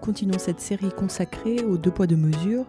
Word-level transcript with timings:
Continuons 0.00 0.38
cette 0.38 0.60
série 0.60 0.90
consacrée 0.90 1.62
aux 1.62 1.76
deux 1.76 1.90
poids 1.90 2.06
deux 2.06 2.16
mesures. 2.16 2.66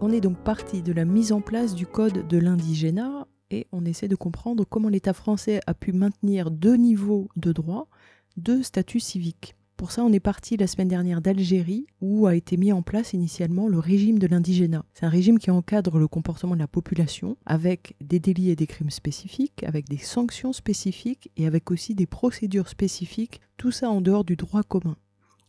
On 0.00 0.10
est 0.10 0.20
donc 0.20 0.36
parti 0.38 0.82
de 0.82 0.92
la 0.92 1.04
mise 1.04 1.32
en 1.32 1.40
place 1.40 1.74
du 1.74 1.86
code 1.86 2.26
de 2.26 2.38
l'indigénat 2.38 3.26
et 3.50 3.66
on 3.72 3.84
essaie 3.84 4.08
de 4.08 4.16
comprendre 4.16 4.64
comment 4.64 4.88
l'État 4.88 5.12
français 5.12 5.60
a 5.66 5.74
pu 5.74 5.92
maintenir 5.92 6.50
deux 6.50 6.76
niveaux 6.76 7.28
de 7.36 7.52
droit, 7.52 7.88
deux 8.36 8.62
statuts 8.62 9.00
civiques. 9.00 9.54
Pour 9.76 9.92
ça, 9.92 10.02
on 10.02 10.12
est 10.12 10.20
parti 10.20 10.56
la 10.56 10.66
semaine 10.66 10.88
dernière 10.88 11.20
d'Algérie, 11.20 11.86
où 12.00 12.26
a 12.26 12.34
été 12.34 12.56
mis 12.56 12.72
en 12.72 12.80
place 12.80 13.12
initialement 13.12 13.68
le 13.68 13.78
régime 13.78 14.18
de 14.18 14.26
l'indigénat. 14.26 14.84
C'est 14.94 15.04
un 15.04 15.10
régime 15.10 15.38
qui 15.38 15.50
encadre 15.50 15.98
le 15.98 16.08
comportement 16.08 16.54
de 16.54 16.60
la 16.60 16.66
population, 16.66 17.36
avec 17.44 17.94
des 18.00 18.18
délits 18.18 18.50
et 18.50 18.56
des 18.56 18.66
crimes 18.66 18.90
spécifiques, 18.90 19.64
avec 19.64 19.86
des 19.88 19.98
sanctions 19.98 20.54
spécifiques 20.54 21.30
et 21.36 21.46
avec 21.46 21.70
aussi 21.70 21.94
des 21.94 22.06
procédures 22.06 22.68
spécifiques, 22.68 23.40
tout 23.58 23.70
ça 23.70 23.90
en 23.90 24.00
dehors 24.00 24.24
du 24.24 24.36
droit 24.36 24.62
commun. 24.62 24.96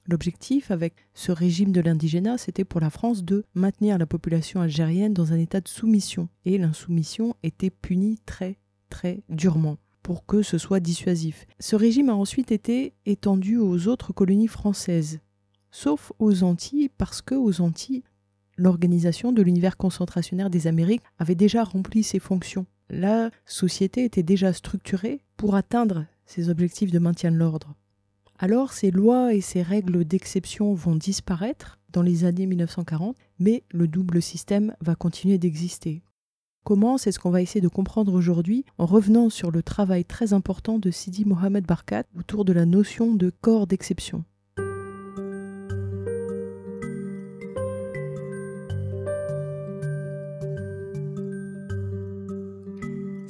L'objectif 0.07 0.71
avec 0.71 0.93
ce 1.13 1.33
régime 1.33 1.73
de 1.73 1.81
l'indigénat, 1.81 2.37
c'était 2.37 2.63
pour 2.63 2.79
la 2.79 2.89
France 2.89 3.25
de 3.25 3.43
maintenir 3.55 3.97
la 3.97 4.05
population 4.05 4.61
algérienne 4.61 5.13
dans 5.13 5.33
un 5.33 5.37
état 5.37 5.59
de 5.59 5.67
soumission. 5.67 6.29
Et 6.45 6.57
l'insoumission 6.57 7.35
était 7.43 7.69
punie 7.69 8.17
très 8.25 8.57
très 8.89 9.21
durement 9.27 9.77
pour 10.03 10.25
que 10.25 10.41
ce 10.41 10.57
soit 10.57 10.79
dissuasif. 10.79 11.45
Ce 11.59 11.75
régime 11.75 12.07
a 12.09 12.15
ensuite 12.15 12.53
été 12.53 12.93
étendu 13.05 13.57
aux 13.57 13.89
autres 13.89 14.13
colonies 14.13 14.47
françaises, 14.47 15.19
sauf 15.71 16.13
aux 16.19 16.43
Antilles, 16.43 16.89
parce 16.97 17.21
que 17.21 17.35
aux 17.35 17.59
Antilles, 17.59 18.03
l'organisation 18.55 19.33
de 19.33 19.41
l'univers 19.41 19.75
concentrationnaire 19.75 20.49
des 20.49 20.67
Amériques 20.67 21.03
avait 21.19 21.35
déjà 21.35 21.65
rempli 21.65 22.03
ses 22.03 22.19
fonctions. 22.19 22.65
La 22.89 23.29
société 23.45 24.05
était 24.05 24.23
déjà 24.23 24.53
structurée 24.53 25.19
pour 25.35 25.55
atteindre 25.55 26.05
ses 26.25 26.49
objectifs 26.49 26.91
de 26.91 26.99
maintien 26.99 27.31
de 27.31 27.35
l'ordre 27.35 27.75
alors 28.39 28.73
ces 28.73 28.91
lois 28.91 29.33
et 29.33 29.41
ces 29.41 29.61
règles 29.61 30.05
d'exception 30.05 30.73
vont 30.73 30.95
disparaître 30.95 31.79
dans 31.91 32.01
les 32.01 32.25
années 32.25 32.45
1940, 32.45 33.15
mais 33.39 33.63
le 33.71 33.87
double 33.87 34.21
système 34.21 34.75
va 34.81 34.95
continuer 34.95 35.37
d'exister. 35.37 36.03
Comment? 36.63 36.97
C'est 36.97 37.11
ce 37.13 37.19
qu'on 37.19 37.29
va 37.29 37.41
essayer 37.41 37.61
de 37.61 37.67
comprendre 37.69 38.13
aujourd'hui 38.13 38.65
en 38.77 38.85
revenant 38.85 39.29
sur 39.29 39.51
le 39.51 39.63
travail 39.63 40.03
très 40.03 40.33
important 40.33 40.79
de 40.79 40.91
Sidi 40.91 41.23
Mohamed 41.23 41.65
Barkat 41.65 42.03
autour 42.17 42.43
de 42.43 42.51
la 42.53 42.65
notion 42.65 43.15
de 43.15 43.31
corps 43.41 43.67
d'exception. 43.67 44.25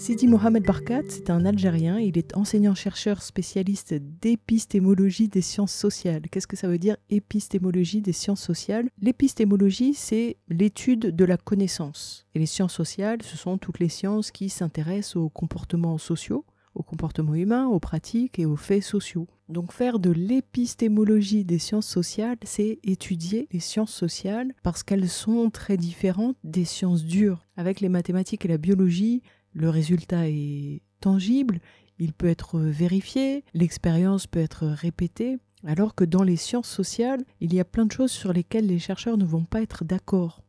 Sidi 0.08 0.27
Mohamed 0.27 0.63
Barkat, 0.63 1.03
c'est 1.09 1.30
un 1.30 1.44
Algérien. 1.44 2.00
Il 2.00 2.17
est 2.17 2.38
enseignant-chercheur 2.38 3.22
spécialiste 3.22 3.94
d'épistémologie 3.94 5.27
des 5.27 5.42
sciences 5.42 5.73
sociales. 5.73 6.30
Qu'est-ce 6.32 6.48
que 6.48 6.55
ça 6.55 6.70
veut 6.70 6.77
dire 6.77 6.95
épistémologie 7.09 7.99
des 7.99 8.14
sciences 8.14 8.39
sociales? 8.42 8.87
L'épistémologie, 9.02 9.93
c'est 9.93 10.37
l'étude 10.48 11.14
de 11.14 11.26
la 11.26 11.36
connaissance. 11.36 12.26
Et 12.36 12.39
les 12.39 12.45
sciences 12.45 12.73
sociales, 12.73 13.21
ce 13.21 13.36
sont 13.36 13.58
toutes 13.58 13.80
les 13.80 13.89
sciences 13.89 14.32
qui 14.32 14.48
s'intéressent 14.48 15.17
aux 15.17 15.27
comportements 15.27 15.98
sociaux, 15.98 16.45
aux 16.73 16.83
comportements 16.83 17.36
humains, 17.36 17.67
aux 17.67 17.82
pratiques 17.82 18.39
et 18.39 18.45
aux 18.45 18.55
faits 18.55 18.83
sociaux. 18.83 19.27
Donc 19.49 19.71
faire 19.71 19.99
de 19.99 20.11
l'épistémologie 20.11 21.45
des 21.45 21.59
sciences 21.59 21.87
sociales, 21.87 22.37
c'est 22.43 22.80
étudier 22.83 23.48
les 23.52 23.59
sciences 23.59 23.93
sociales 23.93 24.53
parce 24.64 24.83
qu'elles 24.83 25.09
sont 25.09 25.49
très 25.49 25.77
différentes 25.77 26.37
des 26.43 26.65
sciences 26.65 27.03
dures. 27.03 27.45
Avec 27.55 27.80
les 27.82 27.89
mathématiques 27.89 28.45
et 28.45 28.49
la 28.49 28.58
biologie, 28.58 29.21
le 29.58 29.70
résultat 29.70 30.30
est 30.30 30.82
tangible, 31.02 31.60
il 31.98 32.14
peut 32.14 32.28
être 32.28 32.60
vérifié, 32.60 33.44
l'expérience 33.56 34.28
peut 34.28 34.40
être 34.40 34.68
répétée, 34.68 35.38
alors 35.66 35.95
que 35.95 36.04
dans 36.04 36.22
les 36.22 36.36
sciences 36.36 36.70
sociales, 36.70 37.23
il 37.42 37.54
y 37.54 37.60
a 37.60 37.66
plein 37.66 37.88
de 37.88 37.92
choses 37.92 38.12
sur 38.12 38.34
lesquelles 38.34 38.68
les 38.68 38.78
chercheurs 38.78 39.18
ne 39.18 39.26
vont 39.26 39.45
pas 39.45 39.64
être 39.64 39.84
d'accord. 39.84 40.44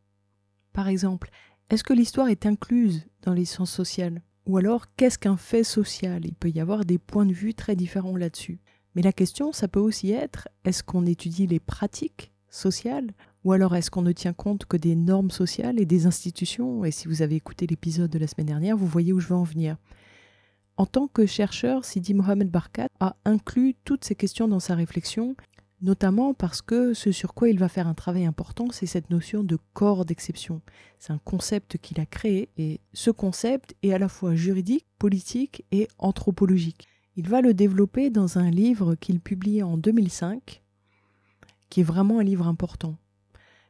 Par 0.73 0.87
exemple, 0.87 1.31
est-ce 1.71 1.83
que 1.83 1.93
l'histoire 1.93 2.29
est 2.29 2.45
incluse 2.45 3.07
dans 3.23 3.33
les 3.33 3.45
sciences 3.45 3.71
sociales? 3.71 4.21
Ou 4.45 4.57
alors, 4.57 4.85
qu'est-ce 4.95 5.17
qu'un 5.17 5.37
fait 5.37 5.63
social? 5.63 6.25
Il 6.25 6.35
peut 6.35 6.49
y 6.49 6.59
avoir 6.59 6.85
des 6.85 6.99
points 6.99 7.25
de 7.25 7.33
vue 7.33 7.55
très 7.55 7.75
différents 7.75 8.15
là-dessus. 8.15 8.59
Mais 8.95 9.01
la 9.01 9.13
question, 9.13 9.51
ça 9.51 9.67
peut 9.67 9.79
aussi 9.79 10.11
être, 10.11 10.47
est-ce 10.65 10.83
qu'on 10.83 11.05
étudie 11.05 11.47
les 11.47 11.59
pratiques 11.59 12.31
sociales? 12.49 13.11
Ou 13.45 13.51
alors 13.53 13.75
est-ce 13.75 13.89
qu'on 13.89 14.01
ne 14.01 14.11
tient 14.11 14.33
compte 14.33 14.65
que 14.65 14.77
des 14.77 14.95
normes 14.95 15.31
sociales 15.31 15.79
et 15.79 15.85
des 15.85 16.05
institutions? 16.05 16.83
Et 16.83 16.91
si 16.91 17.07
vous 17.07 17.21
avez 17.21 17.35
écouté 17.35 17.67
l'épisode 17.67 18.09
de 18.09 18.19
la 18.19 18.27
semaine 18.27 18.47
dernière, 18.47 18.75
vous 18.75 18.87
voyez 18.87 19.13
où 19.13 19.19
je 19.19 19.27
veux 19.27 19.35
en 19.35 19.43
venir. 19.43 19.77
En 20.77 20.85
tant 20.85 21.07
que 21.07 21.25
chercheur, 21.25 21.83
Sidi 21.85 22.13
Mohamed 22.13 22.49
Barkat 22.49 22.87
a 22.99 23.15
inclus 23.25 23.75
toutes 23.83 24.05
ces 24.05 24.15
questions 24.15 24.47
dans 24.47 24.59
sa 24.59 24.75
réflexion, 24.75 25.35
notamment 25.81 26.33
parce 26.33 26.61
que 26.61 26.93
ce 26.93 27.11
sur 27.11 27.33
quoi 27.33 27.49
il 27.49 27.59
va 27.59 27.69
faire 27.69 27.87
un 27.87 27.93
travail 27.93 28.25
important, 28.25 28.67
c'est 28.71 28.85
cette 28.85 29.09
notion 29.09 29.43
de 29.43 29.57
corps 29.73 30.05
d'exception. 30.05 30.61
C'est 30.97 31.13
un 31.13 31.19
concept 31.19 31.77
qu'il 31.77 31.99
a 31.99 32.05
créé, 32.05 32.49
et 32.57 32.79
ce 32.93 33.11
concept 33.11 33.75
est 33.83 33.93
à 33.93 33.99
la 33.99 34.09
fois 34.09 34.35
juridique, 34.35 34.85
politique 34.99 35.65
et 35.71 35.87
anthropologique. 35.97 36.87
Il 37.15 37.27
va 37.27 37.41
le 37.41 37.53
développer 37.53 38.09
dans 38.09 38.37
un 38.37 38.49
livre 38.49 38.95
qu'il 38.95 39.19
publie 39.19 39.63
en 39.63 39.77
2005, 39.77 40.61
qui 41.69 41.81
est 41.81 41.83
vraiment 41.83 42.19
un 42.19 42.23
livre 42.23 42.47
important. 42.47 42.95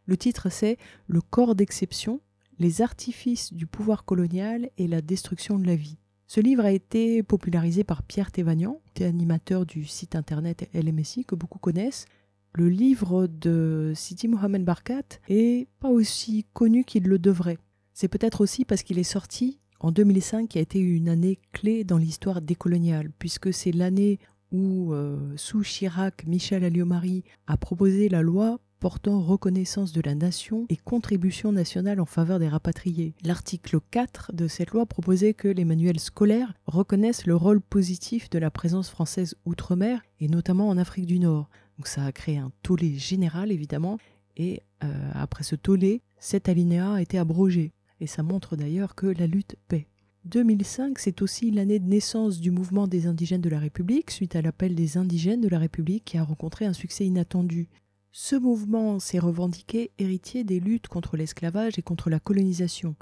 Le 0.09 0.17
titre 0.17 0.49
c'est 0.49 0.79
Le 1.05 1.21
corps 1.21 1.53
d'exception, 1.53 2.19
les 2.57 2.81
artifices 2.81 3.53
du 3.53 3.67
pouvoir 3.67 4.05
colonial 4.05 4.71
et 4.79 4.87
la 4.87 5.03
destruction 5.03 5.59
de 5.59 5.67
la 5.67 5.75
vie. 5.75 5.99
Ce 6.25 6.41
livre 6.41 6.65
a 6.65 6.71
été 6.71 7.21
popularisé 7.21 7.83
par 7.83 8.01
Pierre 8.01 8.31
Thévagnan, 8.31 8.81
animateur 9.01 9.67
du 9.67 9.85
site 9.85 10.15
internet 10.15 10.67
LMSI 10.73 11.25
que 11.25 11.35
beaucoup 11.35 11.59
connaissent. 11.59 12.07
Le 12.53 12.69
livre 12.69 13.27
de 13.27 13.93
Sidi 13.95 14.27
Mohamed 14.27 14.65
Barkat 14.65 15.19
est 15.27 15.67
pas 15.79 15.89
aussi 15.89 16.47
connu 16.53 16.85
qu'il 16.85 17.03
le 17.03 17.19
devrait. 17.19 17.59
C'est 17.93 18.07
peut-être 18.07 18.41
aussi 18.41 18.65
parce 18.65 18.81
qu'il 18.81 18.97
est 18.97 19.03
sorti 19.03 19.59
en 19.79 19.91
2005 19.91 20.49
qui 20.49 20.57
a 20.57 20.61
été 20.61 20.79
une 20.79 21.07
année 21.07 21.37
clé 21.53 21.83
dans 21.83 21.99
l'histoire 21.99 22.41
décoloniale, 22.41 23.11
puisque 23.19 23.53
c'est 23.53 23.71
l'année 23.71 24.17
où, 24.51 24.93
euh, 24.93 25.17
sous 25.35 25.61
Chirac, 25.61 26.25
Michel 26.25 26.63
Alliot-Marie 26.63 27.23
a 27.47 27.57
proposé 27.57 28.09
la 28.09 28.21
loi 28.21 28.59
portant 28.79 29.21
reconnaissance 29.21 29.91
de 29.91 30.01
la 30.01 30.15
nation 30.15 30.65
et 30.69 30.77
contribution 30.77 31.51
nationale 31.51 31.99
en 31.99 32.05
faveur 32.05 32.39
des 32.39 32.47
rapatriés. 32.47 33.13
L'article 33.23 33.79
4 33.91 34.31
de 34.33 34.47
cette 34.47 34.71
loi 34.71 34.85
proposait 34.85 35.33
que 35.33 35.47
les 35.47 35.65
manuels 35.65 35.99
scolaires 35.99 36.53
reconnaissent 36.65 37.25
le 37.25 37.35
rôle 37.35 37.61
positif 37.61 38.29
de 38.29 38.39
la 38.39 38.49
présence 38.49 38.89
française 38.89 39.35
outre-mer 39.45 40.01
et 40.19 40.27
notamment 40.27 40.69
en 40.69 40.77
Afrique 40.77 41.07
du 41.07 41.19
Nord. 41.19 41.49
Donc 41.77 41.87
ça 41.87 42.05
a 42.05 42.11
créé 42.11 42.37
un 42.37 42.51
tollé 42.63 42.97
général 42.97 43.51
évidemment 43.51 43.97
et 44.37 44.63
euh, 44.83 45.11
après 45.13 45.43
ce 45.43 45.55
tollé, 45.55 46.01
cet 46.17 46.47
alinéa 46.47 46.93
a 46.93 47.01
été 47.01 47.17
abrogé 47.17 47.73
et 47.99 48.07
ça 48.07 48.23
montre 48.23 48.55
d'ailleurs 48.55 48.95
que 48.95 49.07
la 49.07 49.27
lutte 49.27 49.57
paie. 49.67 49.88
2005, 50.25 50.99
c'est 50.99 51.21
aussi 51.21 51.49
l'année 51.49 51.79
de 51.79 51.87
naissance 51.87 52.39
du 52.39 52.51
mouvement 52.51 52.87
des 52.87 53.07
indigènes 53.07 53.41
de 53.41 53.49
la 53.49 53.59
République, 53.59 54.11
suite 54.11 54.35
à 54.35 54.41
l'appel 54.41 54.75
des 54.75 54.97
indigènes 54.97 55.41
de 55.41 55.47
la 55.47 55.59
République 55.59 56.03
qui 56.05 56.17
a 56.17 56.23
rencontré 56.23 56.65
un 56.65 56.73
succès 56.73 57.05
inattendu. 57.05 57.69
Ce 58.11 58.35
mouvement 58.35 58.99
s'est 58.99 59.19
revendiqué 59.19 59.91
héritier 59.97 60.43
des 60.43 60.59
luttes 60.59 60.87
contre 60.87 61.15
l'esclavage 61.15 61.79
et 61.79 61.81
contre 61.81 62.09
la 62.09 62.19
colonisation. 62.19 62.95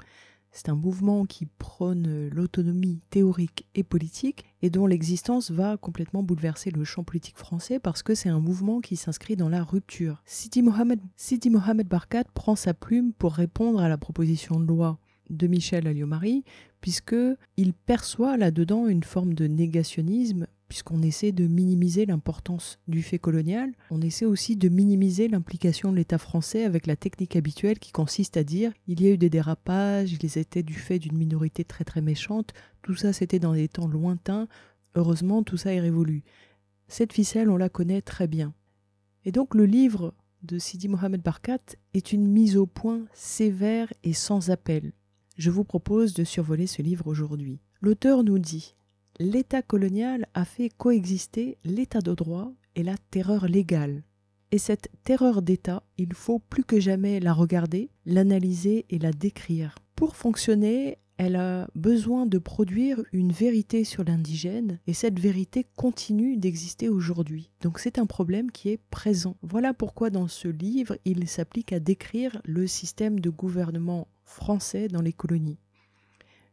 C'est 0.52 0.68
un 0.68 0.74
mouvement 0.74 1.26
qui 1.26 1.46
prône 1.46 2.28
l'autonomie 2.28 3.00
théorique 3.10 3.66
et 3.74 3.82
politique 3.82 4.44
et 4.62 4.70
dont 4.70 4.86
l'existence 4.86 5.50
va 5.50 5.76
complètement 5.76 6.22
bouleverser 6.22 6.70
le 6.70 6.84
champ 6.84 7.04
politique 7.04 7.36
français 7.36 7.78
parce 7.78 8.02
que 8.02 8.14
c'est 8.14 8.28
un 8.28 8.40
mouvement 8.40 8.80
qui 8.80 8.96
s'inscrit 8.96 9.36
dans 9.36 9.48
la 9.48 9.62
rupture. 9.62 10.22
Sidi 10.24 10.62
Mohamed, 10.62 11.00
Sidi 11.16 11.50
Mohamed 11.50 11.88
Barkat 11.88 12.24
prend 12.34 12.56
sa 12.56 12.74
plume 12.74 13.12
pour 13.12 13.34
répondre 13.34 13.80
à 13.80 13.88
la 13.88 13.98
proposition 13.98 14.58
de 14.58 14.66
loi 14.66 14.98
de 15.30 15.46
Michel 15.46 15.86
Alliot-Marie 15.86 16.44
puisque 16.80 17.16
il 17.56 17.72
perçoit 17.72 18.36
là-dedans 18.36 18.86
une 18.86 19.04
forme 19.04 19.34
de 19.34 19.46
négationnisme 19.46 20.46
puisqu'on 20.68 21.02
essaie 21.02 21.32
de 21.32 21.46
minimiser 21.46 22.04
l'importance 22.04 22.78
du 22.88 23.02
fait 23.02 23.18
colonial, 23.18 23.72
on 23.90 24.02
essaie 24.02 24.26
aussi 24.26 24.54
de 24.54 24.68
minimiser 24.68 25.26
l'implication 25.26 25.90
de 25.90 25.96
l'État 25.96 26.18
français 26.18 26.64
avec 26.64 26.86
la 26.86 26.94
technique 26.94 27.36
habituelle 27.36 27.78
qui 27.78 27.90
consiste 27.90 28.36
à 28.36 28.44
dire 28.44 28.72
il 28.86 29.00
y 29.00 29.06
a 29.06 29.10
eu 29.10 29.18
des 29.18 29.30
dérapages, 29.30 30.12
ils 30.12 30.38
étaient 30.38 30.62
du 30.62 30.74
fait 30.74 30.98
d'une 30.98 31.16
minorité 31.16 31.64
très 31.64 31.84
très 31.84 32.02
méchante, 32.02 32.52
tout 32.82 32.94
ça 32.94 33.12
c'était 33.12 33.38
dans 33.38 33.54
des 33.54 33.68
temps 33.68 33.88
lointains, 33.88 34.46
heureusement 34.94 35.42
tout 35.42 35.56
ça 35.56 35.72
est 35.72 35.80
révolu. 35.80 36.22
Cette 36.86 37.12
ficelle, 37.12 37.50
on 37.50 37.56
la 37.56 37.68
connaît 37.68 38.02
très 38.02 38.26
bien. 38.26 38.54
Et 39.24 39.32
donc 39.32 39.54
le 39.54 39.66
livre 39.66 40.14
de 40.42 40.58
Sidi 40.58 40.88
Mohamed 40.88 41.22
Barkat 41.22 41.76
est 41.94 42.12
une 42.12 42.26
mise 42.26 42.56
au 42.56 42.66
point 42.66 43.04
sévère 43.12 43.92
et 44.04 44.12
sans 44.12 44.50
appel. 44.50 44.92
Je 45.38 45.50
vous 45.50 45.62
propose 45.62 46.14
de 46.14 46.24
survoler 46.24 46.66
ce 46.66 46.82
livre 46.82 47.06
aujourd'hui. 47.06 47.60
L'auteur 47.80 48.24
nous 48.24 48.40
dit 48.40 48.74
L'État 49.20 49.62
colonial 49.62 50.26
a 50.34 50.44
fait 50.44 50.68
coexister 50.68 51.58
l'État 51.64 52.00
de 52.00 52.12
droit 52.12 52.52
et 52.74 52.82
la 52.82 52.96
terreur 53.12 53.46
légale. 53.46 54.02
Et 54.50 54.58
cette 54.58 54.88
terreur 55.04 55.40
d'État, 55.40 55.84
il 55.96 56.12
faut 56.12 56.40
plus 56.40 56.64
que 56.64 56.80
jamais 56.80 57.20
la 57.20 57.32
regarder, 57.32 57.90
l'analyser 58.04 58.84
et 58.90 58.98
la 58.98 59.12
décrire. 59.12 59.76
Pour 59.94 60.16
fonctionner, 60.16 60.98
elle 61.18 61.36
a 61.36 61.68
besoin 61.76 62.26
de 62.26 62.38
produire 62.38 63.00
une 63.12 63.30
vérité 63.30 63.84
sur 63.84 64.02
l'indigène 64.02 64.80
et 64.88 64.92
cette 64.92 65.20
vérité 65.20 65.66
continue 65.76 66.36
d'exister 66.36 66.88
aujourd'hui. 66.88 67.50
Donc 67.60 67.78
c'est 67.78 68.00
un 68.00 68.06
problème 68.06 68.50
qui 68.50 68.70
est 68.70 68.80
présent. 68.90 69.36
Voilà 69.42 69.72
pourquoi 69.72 70.10
dans 70.10 70.26
ce 70.26 70.48
livre, 70.48 70.96
il 71.04 71.28
s'applique 71.28 71.72
à 71.72 71.78
décrire 71.78 72.40
le 72.44 72.66
système 72.66 73.20
de 73.20 73.30
gouvernement 73.30 74.08
français 74.28 74.88
dans 74.88 75.02
les 75.02 75.12
colonies. 75.12 75.58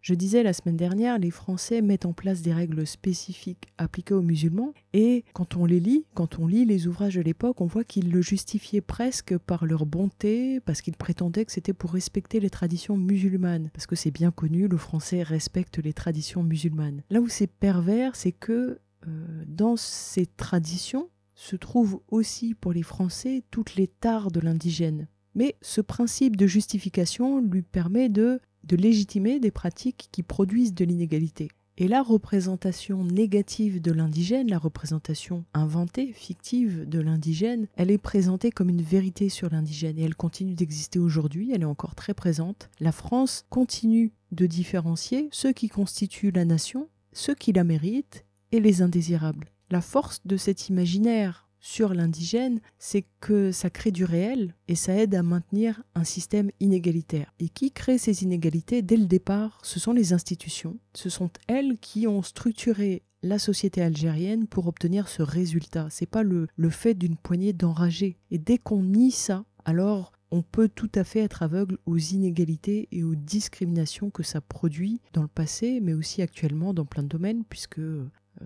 Je 0.06 0.13
disais 0.13 0.44
la 0.44 0.54
semaine 0.54 0.77
dernière, 0.77 1.18
les 1.18 1.31
Français 1.31 1.81
mettent 1.81 2.06
en 2.06 2.13
place 2.13 2.44
des 2.44 2.54
règles 2.54 2.86
spécifiques 2.86 3.66
appliquées 3.80 4.13
aux 4.13 4.22
musulmans, 4.22 4.72
et 4.94 5.25
quand 5.33 5.56
on 5.56 5.66
les 5.66 5.80
lit, 5.80 6.06
quand 6.13 6.38
on 6.38 6.45
lit 6.45 6.63
les 6.63 6.86
ouvrages 6.86 7.16
de 7.16 7.22
l'époque, 7.22 7.60
on 7.60 7.66
voit 7.66 7.83
qu'ils 7.83 8.12
le 8.12 8.22
justifiaient 8.22 8.81
presque 8.81 9.36
par 9.36 9.66
leur 9.66 9.88
bonté, 9.88 10.60
parce 10.60 10.83
qu'ils 10.83 10.95
prétendaient 10.95 11.44
que 11.44 11.51
c'était 11.51 11.74
pour 11.74 11.92
respecter 11.92 12.39
les 12.39 12.51
traditions 12.51 12.98
musulmanes, 12.98 13.72
parce 13.74 13.88
que 13.88 13.95
c'est 13.95 14.12
bien 14.12 14.30
connu, 14.30 14.68
le 14.68 14.78
Français 14.78 15.24
respecte 15.24 15.80
les 15.80 15.94
traditions 15.94 16.44
musulmanes. 16.44 17.01
Là 17.10 17.19
où 17.19 17.28
c'est 17.28 17.48
pervers, 17.48 18.16
c'est 18.16 18.31
que 18.31 18.80
euh, 19.07 19.44
dans 19.48 19.75
ces 19.75 20.28
traditions 20.28 21.10
se 21.33 21.56
trouvent 21.56 22.00
aussi 22.10 22.54
pour 22.54 22.74
les 22.74 22.83
Français 22.83 23.42
toutes 23.50 23.74
les 23.74 23.88
tares 23.88 24.30
de 24.30 24.39
l'indigène. 24.39 25.07
Mais 25.36 25.56
ce 25.62 25.82
principe 25.82 26.36
de 26.38 26.48
justification 26.48 27.42
lui 27.42 27.62
permet 27.62 28.10
de 28.10 28.40
légitimer 28.70 29.40
des 29.40 29.52
pratiques 29.52 30.10
qui 30.12 30.24
produisent 30.24 30.74
de 30.74 30.86
l'inégalité. 30.86 31.50
Et 31.78 31.90
la 31.90 32.02
représentation 32.02 33.04
négative 33.04 33.82
de 33.82 33.92
l'indigène, 33.92 34.50
la 34.50 34.58
représentation 34.58 35.44
inventée, 35.54 36.14
fictive 36.14 36.88
de 36.88 37.02
l'indigène, 37.02 37.68
elle 37.76 37.92
est 37.92 37.98
présentée 37.98 38.50
comme 38.50 38.70
une 38.70 38.82
vérité 38.82 39.28
sur 39.28 39.50
l'indigène 39.50 40.00
et 40.00 40.04
elle 40.04 40.16
continue 40.16 40.54
d'exister 40.54 41.00
aujourd'hui, 41.00 41.52
elle 41.54 41.64
est 41.64 41.66
encore 41.66 41.94
très 41.94 42.14
présente. 42.14 42.70
La 42.80 42.94
France 42.94 43.46
continue 43.50 44.14
de 44.31 44.46
différencier 44.46 45.28
ceux 45.34 45.52
qui 45.52 45.68
constituent 45.68 46.31
la 46.31 46.46
nation, 46.46 46.88
ceux 47.12 47.36
qui 47.36 47.52
la 47.52 47.66
méritent 47.66 48.26
et 48.54 48.62
les 48.62 48.81
indésirables. 48.81 49.52
La 49.70 49.81
force 49.81 50.22
de 50.26 50.38
cet 50.38 50.70
imaginaire 50.70 51.44
sur 51.66 51.96
l'indigène, 51.96 52.62
c'est 52.78 53.06
que 53.22 53.52
ça 53.52 53.72
crée 53.72 53.90
du 53.90 54.04
réel 54.04 54.54
et 54.68 54.76
ça 54.76 54.94
aide 54.94 55.16
à 55.16 55.24
maintenir 55.24 55.82
un 55.96 56.04
système 56.04 56.52
inégalitaire. 56.60 57.34
Et 57.40 57.50
qui 57.50 57.72
crée 57.72 57.98
ces 57.98 58.22
inégalités 58.22 58.84
dès 58.84 58.98
le 58.98 59.08
départ 59.08 59.58
Ce 59.64 59.80
sont 59.80 59.92
les 59.92 60.14
institutions. 60.14 60.78
Ce 60.94 61.10
sont 61.10 61.32
elles 61.48 61.80
qui 61.80 62.06
ont 62.06 62.22
structuré 62.22 63.02
la 63.24 63.40
société 63.40 63.82
algérienne 63.82 64.46
pour 64.46 64.68
obtenir 64.68 65.08
ce 65.08 65.24
résultat. 65.24 65.88
C'est 65.90 66.06
pas 66.06 66.22
le, 66.22 66.48
le 66.56 66.70
fait 66.70 66.94
d'une 66.94 67.18
poignée 67.18 67.52
d'enragés. 67.52 68.20
Et 68.30 68.38
dès 68.38 68.60
qu'on 68.60 68.84
nie 68.84 69.10
ça, 69.10 69.44
alors 69.66 70.12
on 70.30 70.44
peut 70.44 70.70
tout 70.70 70.92
à 70.94 71.04
fait 71.04 71.22
être 71.22 71.42
aveugle 71.42 71.80
aux 71.88 71.98
inégalités 71.98 72.88
et 72.92 73.04
aux 73.04 73.16
discriminations 73.16 74.12
que 74.12 74.22
ça 74.22 74.40
produit 74.40 75.02
dans 75.14 75.24
le 75.24 75.28
passé, 75.28 75.80
mais 75.82 75.94
aussi 75.94 76.22
actuellement 76.22 76.76
dans 76.76 76.86
plein 76.86 77.02
de 77.02 77.08
domaines, 77.08 77.44
puisque 77.44 77.82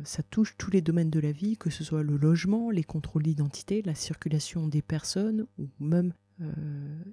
ça 0.03 0.23
touche 0.23 0.55
tous 0.57 0.71
les 0.71 0.81
domaines 0.81 1.09
de 1.09 1.19
la 1.19 1.31
vie, 1.31 1.57
que 1.57 1.69
ce 1.69 1.83
soit 1.83 2.03
le 2.03 2.17
logement, 2.17 2.69
les 2.69 2.83
contrôles 2.83 3.23
d'identité, 3.23 3.81
la 3.81 3.95
circulation 3.95 4.67
des 4.67 4.81
personnes, 4.81 5.45
ou 5.57 5.67
même, 5.79 6.13
euh, 6.41 6.51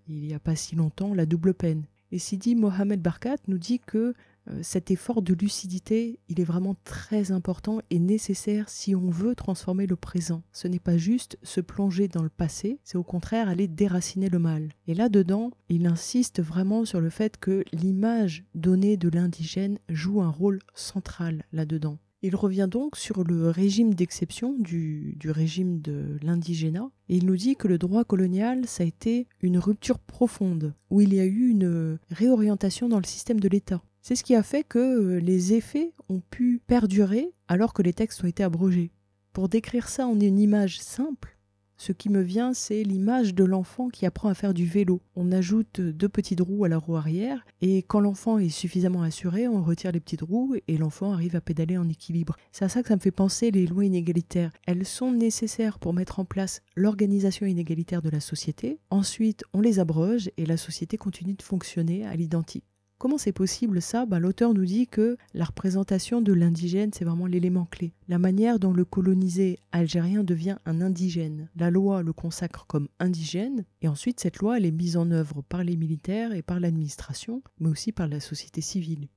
il 0.09 0.21
n'y 0.21 0.35
a 0.35 0.41
pas 0.41 0.57
si 0.57 0.77
longtemps, 0.77 1.15
la 1.15 1.27
double 1.27 1.55
peine. 1.55 1.87
Et 2.13 2.19
Sidi 2.19 2.55
Mohamed 2.55 3.03
Barkat 3.03 3.37
nous 3.49 3.59
dit 3.59 3.81
que 3.81 4.15
euh, 4.49 4.61
cet 4.63 4.91
effort 4.91 5.23
de 5.23 5.35
lucidité, 5.35 6.21
il 6.29 6.41
est 6.41 6.45
vraiment 6.45 6.77
très 6.85 7.33
important 7.33 7.81
et 7.91 7.99
nécessaire 7.99 8.69
si 8.69 8.95
on 8.95 9.11
veut 9.11 9.35
transformer 9.35 9.87
le 9.87 9.97
présent. 9.97 10.43
Ce 10.53 10.69
n'est 10.69 10.79
pas 10.79 10.97
juste 10.97 11.37
se 11.43 11.61
plonger 11.61 12.07
dans 12.07 12.23
le 12.23 12.29
passé, 12.29 12.79
c'est 12.85 12.99
au 12.99 13.03
contraire 13.03 13.49
aller 13.49 13.67
déraciner 13.67 14.29
le 14.29 14.39
mal. 14.39 14.69
Et 14.87 14.95
là-dedans, 14.95 15.51
il 15.69 15.87
insiste 15.87 16.41
vraiment 16.41 16.85
sur 16.85 17.01
le 17.01 17.11
fait 17.11 17.39
que 17.39 17.65
l'image 17.73 18.45
donnée 18.55 18.97
de 18.97 19.09
l'indigène 19.09 19.79
joue 19.89 20.23
un 20.23 20.31
rôle 20.31 20.61
central 20.75 21.45
là-dedans. 21.53 21.99
Il 22.27 22.35
revient 22.35 22.67
donc 22.69 22.97
sur 22.97 23.23
le 23.23 23.51
régime 23.51 23.95
d'exception 23.95 24.57
du, 24.59 25.17
régime 25.27 25.81
de 25.81 26.19
l'indigénat 26.23 26.91
et 27.09 27.19
il 27.19 27.25
nous 27.25 27.37
dit 27.37 27.55
que 27.55 27.69
le 27.69 27.79
droit 27.79 28.03
colonial, 28.03 28.67
ça 28.67 28.83
a 28.83 28.87
été 28.87 29.29
une 29.43 29.59
rupture 29.59 30.01
profonde, 30.01 30.75
où 30.91 31.01
il 31.01 31.15
y 31.15 31.21
a 31.21 31.25
eu 31.25 31.51
une 31.51 32.01
réorientation 32.11 32.89
dans 32.89 32.99
le 32.99 33.07
système 33.07 33.39
de 33.39 33.49
l'État. 33.49 33.81
C'est 34.03 34.17
ce 34.17 34.25
qui 34.25 34.35
a 34.35 34.43
fait 34.43 34.65
que 34.65 35.19
les 35.19 35.53
effets 35.53 35.93
ont 36.09 36.19
pu 36.19 36.61
perdurer 36.67 37.33
alors 37.47 37.73
que 37.73 37.83
les 37.83 37.93
textes 37.93 38.25
ont 38.25 38.27
été 38.27 38.43
abrogés. 38.43 38.91
Pour 39.33 39.49
décrire 39.49 39.89
ça 39.89 40.09
en 40.09 40.19
une 40.19 40.41
image 40.41 40.81
simple, 40.81 41.36
ce 41.79 41.93
qui 41.93 42.09
me 42.09 42.23
vient, 42.23 42.55
c'est 42.55 42.83
l'image 42.83 43.35
de 43.35 43.45
l'enfant 43.45 43.89
qui 43.89 44.07
apprend 44.07 44.29
à 44.29 44.35
faire 44.35 44.55
du 44.55 44.67
vélo. 44.67 45.03
On 45.15 45.31
ajoute 45.31 45.81
deux 45.81 46.09
petites 46.09 46.41
roues 46.41 46.65
à 46.65 46.69
la 46.69 46.79
roue 46.79 46.97
arrière 46.97 47.45
et 47.61 47.79
quand 47.79 48.01
l'enfant 48.01 48.39
est 48.39 48.49
suffisamment 48.49 49.03
assuré, 49.03 49.47
on 49.47 49.63
retire 49.63 49.93
les 49.93 50.01
petites 50.01 50.23
roues 50.23 50.57
et 50.69 50.79
l'enfant 50.79 51.13
arrive 51.13 51.37
à 51.37 51.41
pédaler 51.41 51.77
en 51.77 51.89
équilibre. 51.89 52.37
C'est 52.51 52.65
à 52.65 52.69
ça 52.69 52.83
que 52.83 52.89
ça 52.89 52.97
me 52.97 53.01
fait 53.01 53.11
penser 53.11 53.51
les 53.51 53.67
lois 53.67 53.85
inégalitaires. 53.85 54.53
Elles 54.67 54.87
sont 54.87 55.13
nécessaires 55.13 55.79
pour 55.79 55.93
mettre 55.93 56.19
en 56.19 56.25
place 56.25 56.63
l'organisation 56.77 57.47
inégalitaire 57.47 58.03
de 58.03 58.11
la 58.11 58.21
société. 58.21 58.79
Ensuite, 58.91 59.45
on 59.53 59.61
les 59.61 59.79
abroge 59.79 60.31
et 60.37 60.47
la 60.47 60.57
société 60.57 60.97
continue 60.97 61.35
de 61.35 61.43
fonctionner 61.43 62.07
à 62.07 62.17
l'identique. 62.17 62.65
Comment 62.99 63.19
c'est 63.19 63.33
possible 63.33 63.83
ça? 63.83 64.07
Ben, 64.07 64.19
L'auteur 64.19 64.55
nous 64.55 64.65
dit 64.65 64.87
que 64.87 65.19
la 65.35 65.45
représentation 65.45 66.23
de 66.23 66.33
l'indigène, 66.33 66.93
c'est 66.95 67.05
vraiment 67.05 67.27
l'élément 67.27 67.67
clé. 67.67 67.93
La 68.09 68.19
manière 68.19 68.59
dont 68.59 68.73
le 68.73 68.87
colonisé 68.87 69.59
algérien 69.71 70.25
devient 70.25 70.57
un 70.65 70.81
indigène. 70.81 71.51
La 71.57 71.71
loi 71.71 72.03
le 72.03 72.15
consacre 72.15 72.67
comme 72.67 72.89
indigène, 72.99 73.67
et 73.83 73.89
ensuite 73.89 74.19
cette 74.19 74.39
loi, 74.39 74.57
elle 74.57 74.65
est 74.65 74.71
mise 74.71 74.97
en 74.97 75.11
œuvre 75.11 75.43
par 75.43 75.63
les 75.63 75.77
militaires 75.77 76.33
et 76.33 76.41
par 76.41 76.59
l'administration, 76.59 77.43
mais 77.61 77.69
aussi 77.69 77.93
par 77.93 78.09
la 78.09 78.19
société 78.19 78.63
civile. 78.63 79.09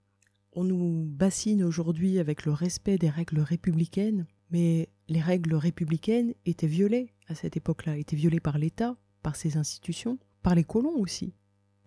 On 0.52 0.66
nous 0.66 1.06
bassine 1.06 1.64
aujourd'hui 1.64 2.20
avec 2.20 2.46
le 2.46 2.52
respect 2.52 2.98
des 2.98 3.10
règles 3.10 3.40
républicaines, 3.40 4.26
mais 4.52 4.90
les 5.08 5.22
règles 5.22 5.56
républicaines 5.56 6.34
étaient 6.46 6.68
violées 6.68 7.14
à 7.28 7.36
cette 7.36 7.56
époque-là, 7.56 7.96
étaient 7.96 8.18
violées 8.18 8.42
par 8.42 8.58
l'État, 8.58 8.98
par 9.24 9.38
ses 9.38 9.56
institutions, 9.56 10.20
par 10.44 10.56
les 10.56 10.66
colons 10.66 10.98
aussi. 10.98 11.34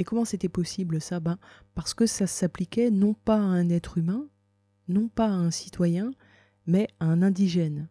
Et 0.02 0.04
comment 0.04 0.24
c'était 0.24 0.48
possible 0.48 1.00
ça? 1.00 1.20
Ben, 1.20 1.38
Parce 1.76 1.94
que 1.94 2.06
ça 2.06 2.26
s'appliquait 2.26 2.90
non 2.90 3.14
pas 3.14 3.36
à 3.36 3.42
un 3.42 3.68
être 3.68 3.98
humain, 3.98 4.26
non 4.88 5.06
pas 5.06 5.28
à 5.28 5.34
un 5.34 5.52
citoyen, 5.52 6.10
mais 6.66 6.88
à 6.98 7.04
un 7.04 7.22
indigène. 7.22 7.88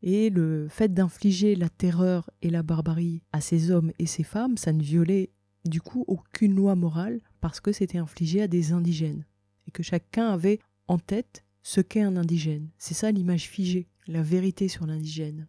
Et 0.00 0.30
le 0.30 0.68
fait 0.70 0.94
d'infliger 0.94 1.56
la 1.56 1.68
terreur 1.68 2.30
et 2.40 2.48
la 2.48 2.62
barbarie 2.62 3.20
à 3.34 3.42
ces 3.42 3.70
hommes 3.70 3.92
et 3.98 4.06
ces 4.06 4.22
femmes, 4.22 4.56
ça 4.56 4.72
ne 4.72 4.82
violait 4.82 5.34
du 5.66 5.82
coup 5.82 6.02
aucune 6.06 6.54
loi 6.54 6.76
morale 6.76 7.20
parce 7.42 7.60
que 7.60 7.72
c'était 7.72 7.98
infligé 7.98 8.40
à 8.40 8.48
des 8.48 8.72
indigènes. 8.72 9.26
Et 9.66 9.70
que 9.70 9.82
chacun 9.82 10.30
avait 10.30 10.60
en 10.88 10.98
tête 10.98 11.44
ce 11.62 11.82
qu'est 11.82 12.00
un 12.00 12.16
indigène. 12.16 12.70
C'est 12.78 12.94
ça 12.94 13.12
l'image 13.12 13.50
figée, 13.50 13.86
la 14.06 14.22
vérité 14.22 14.68
sur 14.68 14.86
l'indigène. 14.86 15.46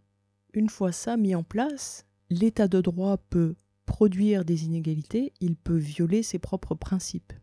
Une 0.52 0.68
fois 0.68 0.92
ça 0.92 1.16
mis 1.16 1.36
en 1.36 1.44
place, 1.44 2.06
l'état 2.30 2.68
de 2.68 2.82
droit 2.82 3.16
peut 3.16 3.56
produire 3.92 4.46
des 4.46 4.64
inégalités, 4.64 5.34
il 5.42 5.58
peut 5.58 5.76
violer 5.76 6.24
ses 6.24 6.40
propres 6.40 6.76
principes. 6.76 7.34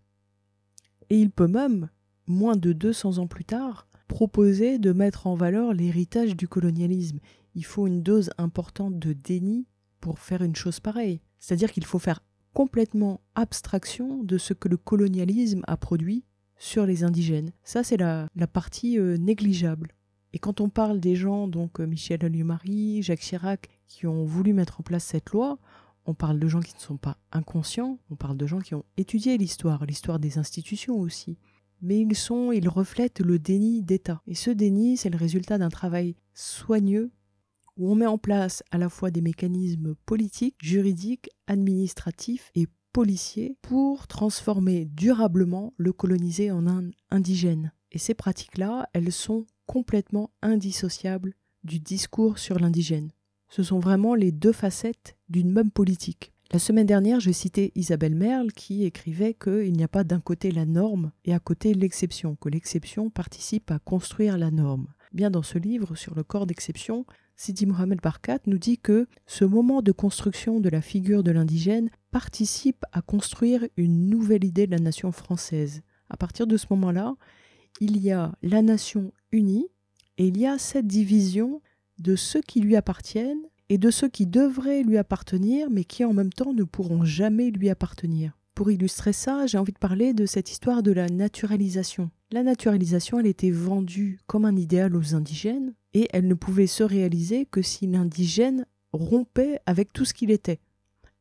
Et 1.11 1.21
il 1.21 1.31
peut 1.31 1.47
même, 1.47 1.91
moins 2.27 2.57
de 2.57 2.73
200 2.73 3.19
ans 3.19 3.27
plus 3.27 3.45
tard, 3.45 3.87
proposer 4.09 4.79
de 4.79 4.93
mettre 4.93 5.27
en 5.27 5.35
valeur 5.35 5.75
l'héritage 5.75 6.37
du 6.37 6.49
colonialisme. 6.49 7.19
Il 7.55 7.67
faut 7.67 7.87
une 7.87 8.03
dose 8.03 8.31
importante 8.39 8.99
de 8.99 9.13
déni 9.13 9.67
pour 10.01 10.21
faire 10.21 10.43
une 10.43 10.57
chose 10.57 10.81
pareille. 10.81 11.21
C'est-à-dire 11.39 11.71
qu'il 11.71 11.85
faut 11.85 11.99
faire 11.99 12.25
complètement 12.55 13.21
abstraction 13.35 14.25
de 14.25 14.39
ce 14.39 14.55
que 14.55 14.69
le 14.69 14.79
colonialisme 14.79 15.65
a 15.67 15.77
produit 15.77 16.25
sur 16.57 16.87
les 16.87 17.05
indigènes. 17.05 17.53
Ça, 17.63 17.85
c'est 17.85 17.99
la, 17.99 18.31
partie 18.51 18.99
euh, 18.99 19.19
négligeable. 19.19 19.93
Et 20.33 20.39
quand 20.39 20.63
on 20.63 20.71
parle 20.71 20.99
des 20.99 21.15
gens, 21.15 21.47
donc 21.47 21.79
euh, 21.79 21.87
Michel 21.87 22.25
Alliot-Marie, 22.25 23.03
Jacques 23.03 23.21
Chirac, 23.21 23.69
qui 23.87 24.07
ont 24.07 24.25
voulu 24.25 24.55
mettre 24.55 24.81
en 24.81 24.83
place 24.83 25.05
cette 25.05 25.31
loi, 25.31 25.59
on 26.09 26.15
parle 26.15 26.39
de 26.39 26.49
gens 26.49 26.61
qui 26.61 26.75
ne 26.75 26.81
sont 26.81 26.97
pas 26.97 27.19
inconscients, 27.33 27.99
on 28.11 28.17
parle 28.17 28.39
de 28.39 28.47
gens 28.47 28.61
qui 28.61 28.75
ont 28.75 28.87
étudié 28.97 29.37
l'histoire, 29.37 29.85
l'histoire 29.85 30.19
des 30.19 30.39
institutions 30.39 30.99
aussi. 30.99 31.37
Mais 31.83 32.01
ils 32.01 32.17
sont, 32.17 32.51
ils 32.51 32.69
reflètent 32.69 33.21
le 33.21 33.39
déni 33.39 33.83
d'État. 33.83 34.23
Et 34.27 34.35
ce 34.35 34.51
déni, 34.51 34.97
c'est 34.97 35.11
le 35.11 35.19
résultat 35.19 35.59
d'un 35.59 35.69
travail 35.69 36.17
soigneux 36.33 37.13
où 37.77 37.93
on 37.93 37.95
met 37.95 38.07
en 38.07 38.17
place 38.17 38.65
à 38.71 38.79
la 38.79 38.89
fois 38.89 39.11
des 39.11 39.21
mécanismes 39.21 39.95
politiques, 40.07 40.57
juridiques, 40.63 41.29
administratifs 41.47 42.51
et 42.55 42.67
policiers 42.95 43.59
pour 43.61 44.07
transformer 44.07 44.87
durablement 44.87 45.75
le 45.77 45.93
colonisé 45.93 46.51
en 46.51 46.67
un 46.67 46.91
indigène. 47.11 47.71
Et 47.93 47.99
ces 47.99 48.15
pratiques-là, 48.15 48.89
elles 48.95 49.13
sont 49.13 49.45
complètement 49.67 50.31
indissociables 50.41 51.35
du 51.65 51.81
discours 51.81 52.39
sur 52.39 52.59
l'indigène. 52.59 53.13
Ce 53.51 53.63
sont 53.63 53.79
vraiment 53.79 54.15
les 54.15 54.33
deux 54.33 54.53
facettes 54.53 55.18
d'une 55.29 55.53
même 55.53 55.71
politique. 55.71 56.33
La 56.51 56.59
semaine 56.59 56.87
dernière, 56.87 57.21
je 57.21 57.31
citais 57.31 57.73
Isabelle 57.75 58.15
Merle 58.15 58.53
qui 58.53 58.85
écrivait 58.85 59.35
qu'il 59.35 59.75
n'y 59.75 59.85
a 59.85 59.89
pas 59.89 60.03
d'un 60.03 60.21
côté 60.21 60.51
la 60.51 60.65
norme 60.65 61.13
et 61.27 61.35
à 61.35 61.39
côté 61.39 61.75
l'exception, 61.75 62.37
que 62.37 62.49
l'exception 62.49 63.11
participe 63.11 63.71
à 63.71 63.79
construire 63.79 64.39
la 64.39 64.51
norme. 64.51 64.87
Bien 65.13 65.31
dans 65.31 65.43
ce 65.43 65.59
livre 65.59 65.95
sur 65.95 66.15
le 66.15 66.23
corps 66.23 66.47
d'exception, 66.47 67.05
Sidi 67.37 67.67
Mohamed 67.67 68.01
Barkat 68.01 68.41
nous 68.47 68.59
dit 68.59 68.79
que 68.79 69.07
ce 69.27 69.45
moment 69.45 69.83
de 69.83 69.93
construction 69.93 70.59
de 70.59 70.71
la 70.71 70.81
figure 70.81 71.23
de 71.23 71.31
l'indigène 71.31 71.91
participe 72.11 72.85
à 72.93 73.03
construire 73.03 73.67
une 73.77 74.09
nouvelle 74.09 74.45
idée 74.45 74.67
de 74.67 74.73
la 74.73 74.83
nation 74.83 75.13
française. 75.13 75.83
À 76.09 76.17
partir 76.17 76.47
de 76.47 76.57
ce 76.57 76.67
moment-là, 76.71 77.15
il 77.81 77.99
y 77.99 78.11
a 78.11 78.33
la 78.43 78.63
nation 78.63 79.13
unie 79.33 79.69
et 80.17 80.27
il 80.27 80.39
y 80.39 80.47
a 80.47 80.59
cette 80.59 80.87
division 80.87 81.61
de 81.99 82.17
ceux 82.17 82.41
qui 82.41 82.61
lui 82.61 82.75
appartiennent 82.75 83.45
et 83.69 83.79
de 83.79 83.91
ceux 83.91 84.09
qui 84.09 84.27
devraient 84.27 84.83
lui 84.83 84.99
appartenir, 84.99 85.71
mais 85.71 85.85
qui 85.85 86.05
en 86.05 86.13
même 86.13 86.33
temps 86.33 86.53
ne 86.53 86.65
pourront 86.65 87.05
jamais 87.05 87.51
lui 87.51 87.69
appartenir. 87.69 88.39
Pour 88.55 88.71
illustrer 88.71 89.13
ça, 89.13 89.47
j'ai 89.47 89.59
envie 89.59 89.73
de 89.73 89.79
parler 89.79 90.15
de 90.15 90.27
cette 90.27 90.51
histoire 90.51 90.83
de 90.83 90.91
la 90.91 91.09
naturalisation. 91.09 92.11
La 92.33 92.43
naturalisation, 92.43 93.21
elle 93.21 93.27
était 93.27 93.51
vendue 93.51 94.19
comme 94.27 94.45
un 94.45 94.57
idéal 94.57 94.97
aux 94.97 95.15
indigènes, 95.15 95.75
et 95.95 96.09
elle 96.13 96.27
ne 96.27 96.35
pouvait 96.35 96.67
se 96.67 96.83
réaliser 96.83 97.47
que 97.47 97.63
si 97.63 97.87
l'indigène 97.87 98.67
rompait 98.93 99.61
avec 99.67 99.93
tout 99.93 100.05
ce 100.05 100.15
qu'il 100.15 100.31
était, 100.31 100.61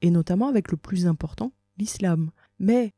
et 0.01 0.09
notamment 0.09 0.47
avec 0.47 0.71
le 0.71 0.77
plus 0.77 1.05
important, 1.05 1.51
l'islam. 1.77 2.31
Mais 2.59 2.91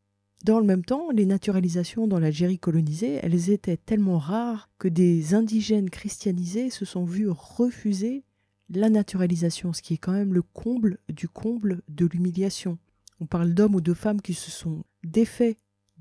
dans 0.46 0.60
le 0.60 0.66
même 0.66 0.86
temps, 0.86 1.10
les 1.12 1.26
naturalisations 1.26 2.08
dans 2.08 2.20
l'Algérie 2.20 2.60
colonisée, 2.60 3.20
elles 3.22 3.50
étaient 3.50 3.78
tellement 3.78 4.20
rares 4.20 4.70
que 4.80 4.88
des 4.88 5.34
indigènes 5.34 5.90
christianisés 5.90 6.70
se 6.70 6.86
sont 6.86 7.04
vus 7.04 7.30
refuser 7.30 8.24
la 8.70 8.90
naturalisation, 8.90 9.74
ce 9.74 9.82
qui 9.82 9.96
est 9.96 9.98
quand 9.98 10.14
même 10.14 10.34
le 10.34 10.42
comble 10.42 11.00
du 11.10 11.28
comble 11.28 11.82
de 11.88 12.06
l'humiliation. 12.06 12.78
On 13.20 13.26
parle 13.26 13.54
d'hommes 13.54 13.76
ou 13.76 13.82
de 13.82 13.94
femmes 13.94 14.22
qui 14.22 14.34
se 14.34 14.52
sont 14.52 14.84
défaits 15.04 15.58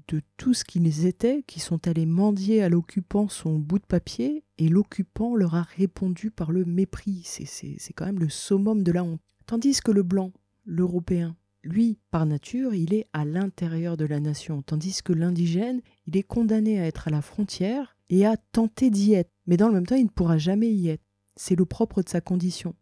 de 0.08 0.22
tout 0.36 0.54
ce 0.54 0.64
qu'ils 0.64 1.06
étaient, 1.06 1.42
qui 1.46 1.60
sont 1.60 1.86
allés 1.86 2.06
mendier 2.06 2.62
à 2.62 2.68
l'occupant 2.68 3.28
son 3.28 3.58
bout 3.58 3.78
de 3.78 3.84
papier, 3.84 4.44
et 4.56 4.68
l'occupant 4.68 5.34
leur 5.36 5.54
a 5.54 5.62
répondu 5.62 6.30
par 6.30 6.50
le 6.50 6.64
mépris. 6.64 7.22
C'est 7.24 7.92
quand 7.94 8.06
même 8.06 8.18
le 8.18 8.28
summum 8.28 8.82
de 8.82 8.92
la 8.92 9.04
honte. 9.04 9.20
Tandis 9.46 9.80
que 9.80 9.90
le 9.90 10.02
blanc, 10.02 10.32
l'européen, 10.64 11.36
lui, 11.62 11.98
par 12.10 12.24
nature, 12.24 12.74
il 12.74 12.94
est 12.94 13.06
à 13.12 13.24
l'intérieur 13.24 13.96
de 13.96 14.04
la 14.04 14.20
nation, 14.20 14.62
tandis 14.62 15.02
que 15.02 15.12
l'indigène, 15.12 15.82
il 16.06 16.16
est 16.16 16.22
condamné 16.22 16.80
à 16.80 16.86
être 16.86 17.08
à 17.08 17.10
la 17.10 17.20
frontière 17.20 17.96
et 18.08 18.24
à 18.24 18.36
tenter 18.36 18.90
d'y 18.90 19.14
être. 19.14 19.30
Mais 19.46 19.56
dans 19.56 19.68
le 19.68 19.74
même 19.74 19.86
temps, 19.86 19.96
il 19.96 20.04
ne 20.04 20.08
pourra 20.08 20.38
jamais 20.38 20.70
y 20.70 20.88
être 20.88 21.02
c'est 21.38 21.54
le 21.54 21.64
propre 21.64 22.02
de 22.02 22.08
sa 22.08 22.20
condition. 22.20 22.74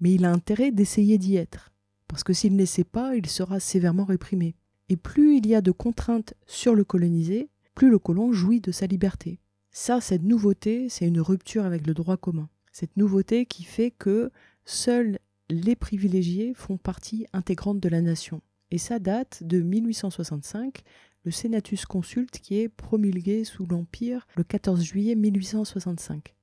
Mais 0.00 0.12
il 0.12 0.24
a 0.24 0.32
intérêt 0.32 0.70
d'essayer 0.70 1.18
d'y 1.18 1.36
être, 1.36 1.72
parce 2.08 2.22
que 2.22 2.32
s'il 2.32 2.54
n'essaie 2.54 2.84
pas, 2.84 3.16
il 3.16 3.26
sera 3.26 3.60
sévèrement 3.60 4.04
réprimé. 4.04 4.54
Et 4.88 4.96
plus 4.96 5.38
il 5.38 5.46
y 5.46 5.54
a 5.54 5.60
de 5.60 5.72
contraintes 5.72 6.34
sur 6.46 6.74
le 6.74 6.84
colonisé, 6.84 7.50
plus 7.74 7.90
le 7.90 7.98
colon 7.98 8.32
jouit 8.32 8.60
de 8.60 8.70
sa 8.70 8.86
liberté. 8.86 9.40
Ça, 9.70 10.00
cette 10.00 10.22
nouveauté, 10.22 10.88
c'est 10.88 11.06
une 11.06 11.20
rupture 11.20 11.66
avec 11.66 11.86
le 11.86 11.94
droit 11.94 12.16
commun. 12.16 12.48
Cette 12.72 12.96
nouveauté 12.96 13.44
qui 13.44 13.64
fait 13.64 13.90
que 13.90 14.30
seuls 14.64 15.18
les 15.50 15.76
privilégiés 15.76 16.54
font 16.54 16.76
partie 16.76 17.26
intégrante 17.32 17.80
de 17.80 17.88
la 17.88 18.00
nation. 18.00 18.40
Et 18.70 18.78
ça 18.78 18.98
date 18.98 19.42
de 19.42 19.60
1865, 19.60 20.82
le 21.24 21.30
Senatus 21.30 21.86
Consulte 21.86 22.38
qui 22.38 22.58
est 22.58 22.68
promulgué 22.68 23.44
sous 23.44 23.66
l'Empire 23.66 24.26
le 24.36 24.44
14 24.44 24.82
juillet 24.82 25.16
1865 25.16 26.35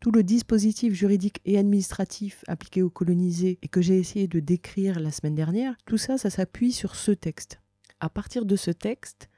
tout 0.00 0.10
le 0.10 0.22
dispositif 0.22 0.94
juridique 0.94 1.40
et 1.44 1.58
administratif 1.58 2.42
appliqué 2.48 2.82
aux 2.82 2.90
colonisés 2.90 3.58
et 3.62 3.68
que 3.68 3.82
j'ai 3.82 3.98
essayé 3.98 4.26
de 4.26 4.40
décrire 4.40 4.98
la 4.98 5.10
semaine 5.10 5.34
dernière, 5.34 5.76
tout 5.84 5.98
ça, 5.98 6.16
ça 6.16 6.30
s'appuie 6.30 6.72
sur 6.72 6.96
ce 6.96 7.12
texte. 7.12 7.60
À 8.00 8.08
partir 8.08 8.46
de 8.46 8.56
ce 8.56 8.70
texte, 8.70 9.28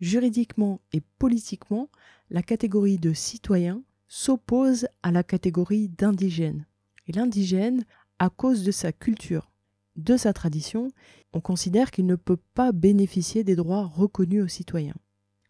juridiquement 0.00 0.80
et 0.92 1.02
politiquement, 1.18 1.88
la 2.30 2.42
catégorie 2.42 2.98
de 2.98 3.12
citoyen 3.12 3.82
s'oppose 4.06 4.86
à 5.02 5.10
la 5.10 5.24
catégorie 5.24 5.88
d'indigène. 5.88 6.64
Et 7.08 7.12
l'indigène, 7.12 7.84
à 8.20 8.30
cause 8.30 8.62
de 8.62 8.70
sa 8.70 8.92
culture, 8.92 9.50
de 9.96 10.16
sa 10.16 10.32
tradition, 10.32 10.92
on 11.32 11.40
considère 11.40 11.90
qu'il 11.90 12.06
ne 12.06 12.14
peut 12.14 12.38
pas 12.54 12.70
bénéficier 12.70 13.42
des 13.42 13.56
droits 13.56 13.84
reconnus 13.84 14.44
aux 14.44 14.48
citoyens. 14.48 14.94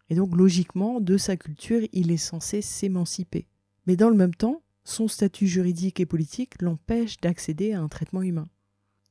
Et 0.09 0.15
donc 0.15 0.35
logiquement, 0.35 1.01
de 1.01 1.19
sa 1.19 1.37
culture, 1.37 1.83
il 1.93 2.11
est 2.11 2.17
censé 2.17 2.63
s'émanciper. 2.63 3.47
Mais 3.87 3.97
dans 3.97 4.11
le 4.11 4.17
même 4.17 4.35
temps, 4.35 4.63
son 4.85 5.09
statut 5.09 5.47
juridique 5.47 6.01
et 6.01 6.07
politique 6.07 6.61
l'empêche 6.61 7.21
d'accéder 7.21 7.73
à 7.73 7.81
un 7.81 7.89
traitement 7.89 8.23
humain. 8.23 8.49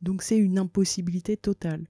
Donc 0.01 0.22
c'est 0.22 0.38
une 0.38 0.60
impossibilité 0.60 1.38
totale. 1.38 1.88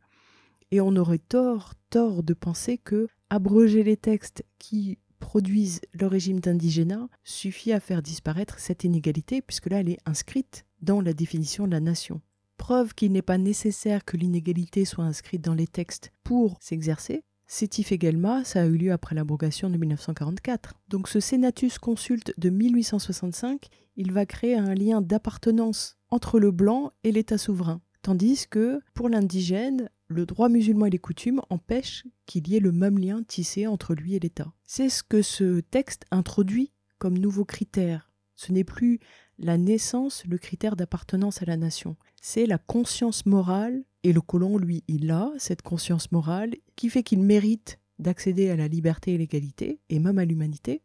Et 0.72 0.82
on 0.82 0.96
aurait 0.96 1.20
tort, 1.20 1.74
tort 1.90 2.24
de 2.24 2.34
penser 2.34 2.78
que 2.78 3.08
abroger 3.30 3.84
les 3.84 3.98
textes 3.98 4.44
qui 4.60 4.98
produisent 5.20 5.82
le 5.94 6.08
régime 6.08 6.40
d'indigénat 6.40 7.08
suffit 7.24 7.72
à 7.72 7.80
faire 7.80 8.02
disparaître 8.02 8.60
cette 8.60 8.84
inégalité, 8.84 9.42
puisque 9.42 9.70
là 9.70 9.80
elle 9.80 9.90
est 9.90 10.00
inscrite 10.06 10.66
dans 10.82 11.02
la 11.02 11.14
définition 11.14 11.66
de 11.66 11.72
la 11.72 11.80
nation. 11.80 12.22
Preuve 12.58 12.94
qu'il 12.94 13.12
n'est 13.12 13.22
pas 13.22 13.38
nécessaire 13.38 14.06
que 14.06 14.18
l'inégalité 14.18 14.86
soit 14.86 15.06
inscrite 15.06 15.44
dans 15.44 15.54
les 15.54 15.68
textes 15.68 16.12
pour 16.24 16.58
s'exercer, 16.62 17.24
Sétif 17.54 17.92
également, 17.92 18.44
ça 18.44 18.64
a 18.64 18.66
eu 18.66 18.78
lieu 18.78 18.92
après 18.92 19.14
l'abrogation 19.14 19.70
de 19.70 19.78
1944. 19.78 20.74
Donc 20.88 21.08
ce 21.08 21.20
Senatus 21.20 21.78
consulte 21.78 22.34
de 22.40 22.50
1865, 22.50 23.68
il 23.96 24.12
va 24.12 24.26
créer 24.26 24.56
un 24.56 24.74
lien 24.74 25.04
d'appartenance 25.04 26.00
entre 26.10 26.40
le 26.40 26.50
blanc 26.50 26.94
et 27.04 27.12
l'État 27.12 27.38
souverain. 27.38 27.80
Tandis 28.02 28.48
que 28.50 28.82
pour 28.96 29.08
l'indigène, 29.08 29.92
le 30.08 30.26
droit 30.26 30.50
musulman 30.50 30.88
et 30.88 30.90
les 30.90 30.98
coutumes 30.98 31.44
empêchent 31.52 32.08
qu'il 32.26 32.48
y 32.48 32.56
ait 32.56 32.60
le 32.60 32.72
même 32.72 32.98
lien 32.98 33.22
tissé 33.22 33.68
entre 33.68 33.94
lui 33.94 34.16
et 34.16 34.20
l'État. 34.20 34.52
C'est 34.64 34.90
ce 34.90 35.04
que 35.04 35.22
ce 35.22 35.60
texte 35.60 36.06
introduit 36.10 36.72
comme 36.98 37.20
nouveau 37.20 37.46
critère. 37.46 38.12
Ce 38.34 38.52
n'est 38.52 38.64
plus 38.64 39.00
la 39.38 39.60
naissance 39.60 40.24
le 40.26 40.40
critère 40.40 40.76
d'appartenance 40.76 41.44
à 41.44 41.46
la 41.46 41.58
nation, 41.58 41.98
c'est 42.20 42.48
la 42.48 42.58
conscience 42.58 43.28
morale 43.28 43.84
et 44.04 44.14
le 44.14 44.22
colon, 44.22 44.58
lui, 44.58 44.84
il 44.88 45.10
a 45.12 45.32
cette 45.38 45.62
conscience 45.62 46.12
morale 46.12 46.56
qui 46.76 46.90
fait 46.90 47.04
qu'il 47.04 47.22
mérite 47.22 47.80
d'accéder 48.00 48.50
à 48.50 48.56
la 48.56 48.68
liberté 48.68 49.14
et 49.14 49.18
l'égalité, 49.18 49.80
et 49.90 50.00
même 50.00 50.18
à 50.18 50.26
l'humanité. 50.26 50.82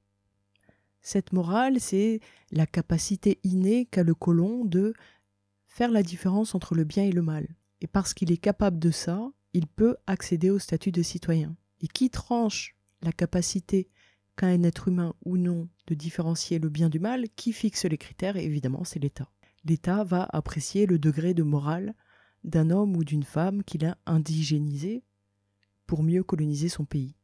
Cette 1.00 1.32
morale, 1.32 1.80
c'est 1.80 2.20
la 2.52 2.66
capacité 2.66 3.40
innée 3.42 3.86
qu'a 3.86 4.02
le 4.02 4.14
colon 4.14 4.64
de 4.64 4.94
faire 5.66 5.90
la 5.90 6.02
différence 6.02 6.54
entre 6.54 6.74
le 6.74 6.84
bien 6.84 7.04
et 7.04 7.12
le 7.12 7.22
mal. 7.22 7.48
Et 7.80 7.86
parce 7.86 8.14
qu'il 8.14 8.30
est 8.30 8.36
capable 8.36 8.78
de 8.78 8.90
ça, 8.90 9.30
il 9.52 9.66
peut 9.66 9.96
accéder 10.06 10.50
au 10.50 10.58
statut 10.58 10.92
de 10.92 11.02
citoyen. 11.02 11.56
Et 11.80 11.88
qui 11.88 12.10
tranche 12.10 12.76
la 13.02 13.12
capacité 13.12 13.88
qu'a 14.36 14.46
un 14.48 14.62
être 14.62 14.88
humain 14.88 15.14
ou 15.24 15.36
non 15.36 15.68
de 15.86 15.94
différencier 15.94 16.58
le 16.58 16.68
bien 16.68 16.88
du 16.88 17.00
mal, 17.00 17.26
qui 17.36 17.52
fixe 17.52 17.84
les 17.84 17.98
critères, 17.98 18.36
évidemment, 18.36 18.84
c'est 18.84 18.98
l'État. 18.98 19.30
L'État 19.64 20.04
va 20.04 20.28
apprécier 20.30 20.86
le 20.86 20.98
degré 20.98 21.34
de 21.34 21.42
morale 21.42 21.94
d'un 22.44 22.70
homme 22.70 22.96
ou 22.96 23.04
d'une 23.04 23.24
femme 23.24 23.62
qu'il 23.64 23.84
a 23.84 23.96
indigénisé 24.06 25.02
pour 25.86 26.02
mieux 26.02 26.22
coloniser 26.22 26.68
son 26.68 26.84
pays. 26.84 27.14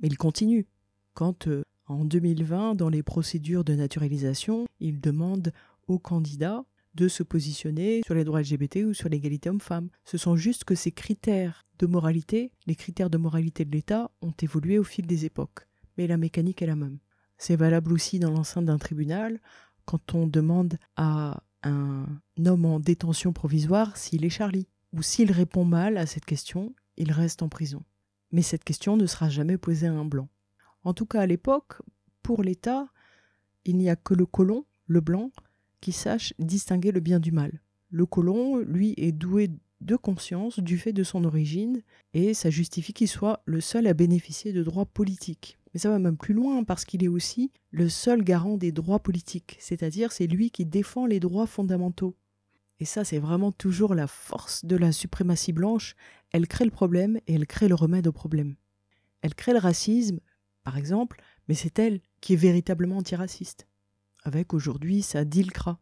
Mais 0.00 0.08
il 0.08 0.16
continue. 0.16 0.66
Quand, 1.14 1.46
euh, 1.48 1.62
en 1.86 2.04
2020, 2.04 2.74
dans 2.74 2.88
les 2.88 3.02
procédures 3.02 3.64
de 3.64 3.74
naturalisation, 3.74 4.66
il 4.80 5.00
demande 5.00 5.52
aux 5.88 5.98
candidats 5.98 6.64
de 6.94 7.08
se 7.08 7.22
positionner 7.22 8.02
sur 8.04 8.14
les 8.14 8.24
droits 8.24 8.42
LGBT 8.42 8.84
ou 8.84 8.94
sur 8.94 9.08
l'égalité 9.08 9.50
homme-femme. 9.50 9.88
Ce 10.04 10.18
sont 10.18 10.36
juste 10.36 10.64
que 10.64 10.74
ces 10.74 10.92
critères 10.92 11.64
de 11.78 11.86
moralité, 11.86 12.52
les 12.66 12.74
critères 12.74 13.10
de 13.10 13.18
moralité 13.18 13.64
de 13.64 13.70
l'État, 13.70 14.10
ont 14.20 14.34
évolué 14.42 14.78
au 14.78 14.84
fil 14.84 15.06
des 15.06 15.24
époques. 15.24 15.66
Mais 15.96 16.06
la 16.06 16.16
mécanique 16.16 16.62
est 16.62 16.66
la 16.66 16.76
même. 16.76 16.98
C'est 17.38 17.56
valable 17.56 17.92
aussi 17.92 18.18
dans 18.18 18.30
l'enceinte 18.30 18.66
d'un 18.66 18.78
tribunal 18.78 19.40
quand 19.84 20.14
on 20.14 20.26
demande 20.26 20.78
à 20.96 21.42
un 21.62 22.06
homme 22.44 22.64
en 22.64 22.80
détention 22.80 23.32
provisoire 23.32 23.96
s'il 23.96 24.24
est 24.24 24.30
Charlie. 24.30 24.68
Ou 24.92 25.02
s'il 25.02 25.32
répond 25.32 25.64
mal 25.64 25.96
à 25.96 26.06
cette 26.06 26.26
question, 26.26 26.74
il 26.96 27.12
reste 27.12 27.42
en 27.42 27.48
prison. 27.48 27.82
Mais 28.30 28.42
cette 28.42 28.64
question 28.64 28.96
ne 28.96 29.06
sera 29.06 29.28
jamais 29.28 29.58
posée 29.58 29.86
à 29.86 29.92
un 29.92 30.04
blanc. 30.04 30.28
En 30.84 30.94
tout 30.94 31.06
cas, 31.06 31.20
à 31.20 31.26
l'époque, 31.26 31.80
pour 32.22 32.42
l'État, 32.42 32.88
il 33.64 33.76
n'y 33.76 33.88
a 33.88 33.96
que 33.96 34.14
le 34.14 34.26
colon, 34.26 34.64
le 34.86 35.00
blanc, 35.00 35.30
qui 35.80 35.92
sache 35.92 36.34
distinguer 36.38 36.92
le 36.92 37.00
bien 37.00 37.20
du 37.20 37.32
mal. 37.32 37.60
Le 37.90 38.06
colon, 38.06 38.58
lui, 38.58 38.94
est 38.96 39.12
doué 39.12 39.50
de 39.80 39.96
conscience 39.96 40.60
du 40.60 40.78
fait 40.78 40.92
de 40.92 41.02
son 41.02 41.24
origine, 41.24 41.82
et 42.14 42.34
ça 42.34 42.50
justifie 42.50 42.92
qu'il 42.92 43.08
soit 43.08 43.42
le 43.44 43.60
seul 43.60 43.86
à 43.86 43.94
bénéficier 43.94 44.52
de 44.52 44.62
droits 44.62 44.86
politiques. 44.86 45.58
Mais 45.72 45.80
ça 45.80 45.90
va 45.90 45.98
même 45.98 46.16
plus 46.16 46.34
loin 46.34 46.64
parce 46.64 46.84
qu'il 46.84 47.02
est 47.02 47.08
aussi 47.08 47.50
le 47.70 47.88
seul 47.88 48.22
garant 48.22 48.56
des 48.56 48.72
droits 48.72 49.00
politiques, 49.00 49.56
c'est-à-dire 49.58 50.12
c'est 50.12 50.26
lui 50.26 50.50
qui 50.50 50.66
défend 50.66 51.06
les 51.06 51.20
droits 51.20 51.46
fondamentaux. 51.46 52.16
Et 52.78 52.84
ça, 52.84 53.04
c'est 53.04 53.18
vraiment 53.18 53.52
toujours 53.52 53.94
la 53.94 54.06
force 54.06 54.64
de 54.64 54.76
la 54.76 54.92
suprématie 54.92 55.52
blanche. 55.52 55.94
Elle 56.32 56.48
crée 56.48 56.64
le 56.64 56.70
problème 56.70 57.18
et 57.26 57.34
elle 57.34 57.46
crée 57.46 57.68
le 57.68 57.74
remède 57.74 58.06
au 58.06 58.12
problème. 58.12 58.56
Elle 59.20 59.34
crée 59.34 59.52
le 59.52 59.58
racisme, 59.58 60.18
par 60.64 60.76
exemple, 60.76 61.20
mais 61.48 61.54
c'est 61.54 61.78
elle 61.78 62.00
qui 62.20 62.32
est 62.32 62.36
véritablement 62.36 62.98
antiraciste. 62.98 63.68
Avec 64.24 64.52
aujourd'hui 64.52 65.02
sa 65.02 65.24
DILCRA, 65.24 65.78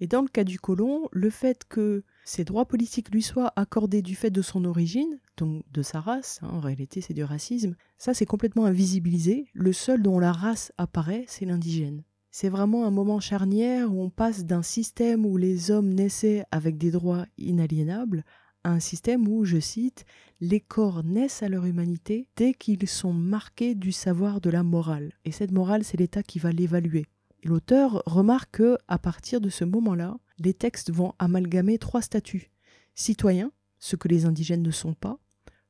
Et 0.00 0.06
dans 0.06 0.22
le 0.22 0.28
cas 0.28 0.44
du 0.44 0.58
colon, 0.58 1.08
le 1.12 1.30
fait 1.30 1.64
que 1.68 2.04
ces 2.24 2.44
droits 2.44 2.66
politiques 2.66 3.10
lui 3.10 3.22
soient 3.22 3.52
accordés 3.56 4.02
du 4.02 4.14
fait 4.14 4.30
de 4.30 4.42
son 4.42 4.64
origine, 4.64 5.18
donc 5.36 5.62
de 5.72 5.82
sa 5.82 6.00
race, 6.00 6.40
hein, 6.42 6.48
en 6.52 6.60
réalité 6.60 7.00
c'est 7.00 7.14
du 7.14 7.24
racisme, 7.24 7.76
ça 7.96 8.12
c'est 8.12 8.26
complètement 8.26 8.66
invisibilisé. 8.66 9.46
Le 9.54 9.72
seul 9.72 10.02
dont 10.02 10.18
la 10.18 10.32
race 10.32 10.72
apparaît, 10.76 11.24
c'est 11.28 11.46
l'indigène. 11.46 12.02
C'est 12.30 12.50
vraiment 12.50 12.84
un 12.84 12.90
moment 12.90 13.20
charnière 13.20 13.94
où 13.94 14.02
on 14.02 14.10
passe 14.10 14.44
d'un 14.44 14.62
système 14.62 15.24
où 15.24 15.38
les 15.38 15.70
hommes 15.70 15.94
naissaient 15.94 16.44
avec 16.50 16.76
des 16.76 16.90
droits 16.90 17.24
inaliénables 17.38 18.24
à 18.62 18.72
un 18.72 18.80
système 18.80 19.26
où, 19.28 19.44
je 19.44 19.58
cite, 19.58 20.04
les 20.40 20.60
corps 20.60 21.04
naissent 21.04 21.42
à 21.42 21.48
leur 21.48 21.64
humanité 21.64 22.28
dès 22.36 22.52
qu'ils 22.52 22.88
sont 22.88 23.12
marqués 23.12 23.74
du 23.74 23.92
savoir 23.92 24.40
de 24.40 24.50
la 24.50 24.64
morale. 24.64 25.12
Et 25.24 25.30
cette 25.30 25.52
morale, 25.52 25.84
c'est 25.84 25.96
l'État 25.96 26.22
qui 26.22 26.38
va 26.38 26.50
l'évaluer. 26.50 27.06
L'auteur 27.46 28.02
remarque 28.06 28.56
que, 28.56 28.76
à 28.88 28.98
partir 28.98 29.40
de 29.40 29.48
ce 29.48 29.64
moment-là, 29.64 30.18
les 30.38 30.54
textes 30.54 30.90
vont 30.90 31.14
amalgamer 31.18 31.78
trois 31.78 32.02
statuts 32.02 32.50
citoyens, 32.94 33.52
ce 33.78 33.96
que 33.96 34.08
les 34.08 34.24
indigènes 34.24 34.62
ne 34.62 34.70
sont 34.70 34.94
pas, 34.94 35.18